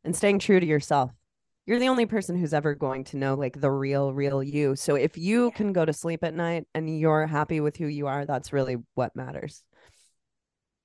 and 0.04 0.13
staying 0.15 0.39
true 0.39 0.60
to 0.60 0.65
yourself. 0.65 1.12
You're 1.65 1.80
the 1.80 1.89
only 1.89 2.06
person 2.06 2.36
who's 2.38 2.54
ever 2.54 2.74
going 2.76 3.04
to 3.06 3.17
know 3.17 3.36
like 3.36 3.60
the 3.60 3.69
real, 3.71 4.13
real 4.13 4.41
you. 4.41 4.76
So 4.76 4.95
if 4.95 5.17
you 5.17 5.45
Yeah. 5.45 5.52
can 5.52 5.74
go 5.74 5.86
to 5.86 5.93
sleep 5.93 6.24
at 6.24 6.34
night 6.34 6.65
and 6.74 7.00
you're 7.00 7.28
happy 7.28 7.60
with 7.60 7.78
who 7.78 7.86
you 7.88 8.08
are, 8.08 8.26
that's 8.26 8.52
really 8.52 8.78
what 8.95 9.15
matters. 9.15 9.63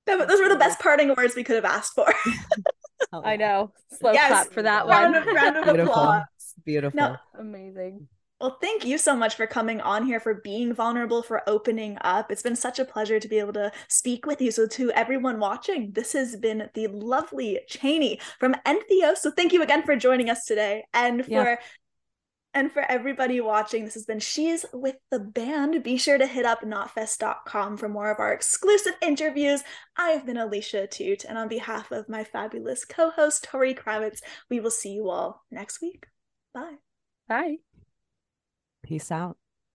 That- 0.05 0.27
those 0.27 0.39
were 0.39 0.49
the 0.49 0.55
best 0.55 0.79
parting 0.79 1.13
words 1.17 1.35
we 1.35 1.43
could 1.43 1.55
have 1.55 1.65
asked 1.65 1.93
for. 1.93 2.11
I 3.13 3.35
know. 3.35 3.73
Slow 3.99 4.11
Yes, 4.13 4.27
clap 4.29 4.51
for 4.53 4.61
that 4.63 4.85
round 4.87 5.13
one. 5.15 5.27
of 5.27 5.35
round 5.35 5.57
of 5.57 5.63
Beautiful. 5.73 5.93
applause. 5.93 6.23
Beautiful. 6.65 6.97
No, 6.99 7.15
Amazing. 7.39 8.07
Well, 8.39 8.57
thank 8.61 8.85
you 8.85 8.99
so 8.99 9.15
much 9.15 9.35
for 9.35 9.47
coming 9.47 9.81
on 9.81 10.05
here, 10.05 10.19
for 10.19 10.35
being 10.35 10.71
vulnerable, 10.71 11.23
for 11.23 11.41
opening 11.49 11.97
up. 12.01 12.31
It's 12.31 12.43
been 12.43 12.55
such 12.55 12.77
a 12.77 12.85
pleasure 12.85 13.19
to 13.19 13.27
be 13.27 13.39
able 13.39 13.53
to 13.53 13.71
speak 13.89 14.27
with 14.27 14.41
you. 14.41 14.51
So, 14.51 14.67
to 14.67 14.91
everyone 14.91 15.39
watching, 15.39 15.91
this 15.91 16.13
has 16.13 16.35
been 16.35 16.69
the 16.75 16.85
lovely 16.87 17.59
Chaney 17.67 18.19
from 18.39 18.55
Entheos. 18.65 19.17
So, 19.17 19.31
thank 19.31 19.53
you 19.53 19.63
again 19.63 19.81
for 19.83 19.95
joining 19.95 20.29
us 20.29 20.45
today. 20.45 20.85
And 20.93 21.25
for 21.25 21.31
Yeah. 21.31 21.55
and 22.53 22.71
for 22.71 22.81
everybody 22.89 23.41
watching, 23.41 23.85
this 23.85 23.93
has 23.95 24.05
been 24.05 24.19
She's 24.19 24.65
with 24.73 24.95
the 25.11 25.19
Band. 25.19 25.83
Be 25.83 25.97
sure 25.97 26.17
to 26.17 26.25
hit 26.27 26.45
up 26.45 26.61
knotfest.com 26.61 27.77
for 27.77 27.89
more 27.89 28.09
of 28.11 28.19
our 28.19 28.33
exclusive 28.33 28.93
interviews. 29.01 29.63
I've 29.95 30.25
been 30.25 30.37
Alicia 30.37 30.87
Toot, 30.87 31.23
and 31.25 31.37
on 31.37 31.47
behalf 31.47 31.91
of 31.91 32.07
my 32.09 32.23
fabulous 32.23 32.85
co-host 32.85 33.43
Tori 33.43 33.73
Kravitz, 33.75 34.21
we 34.49 34.59
will 34.59 34.71
see 34.71 34.91
you 34.93 35.09
all 35.09 35.43
next 35.51 35.81
week. 35.81 36.05
Bye. 36.53 36.77
Bye. 37.27 37.57
Peace 38.87 39.11
out. 39.11 39.37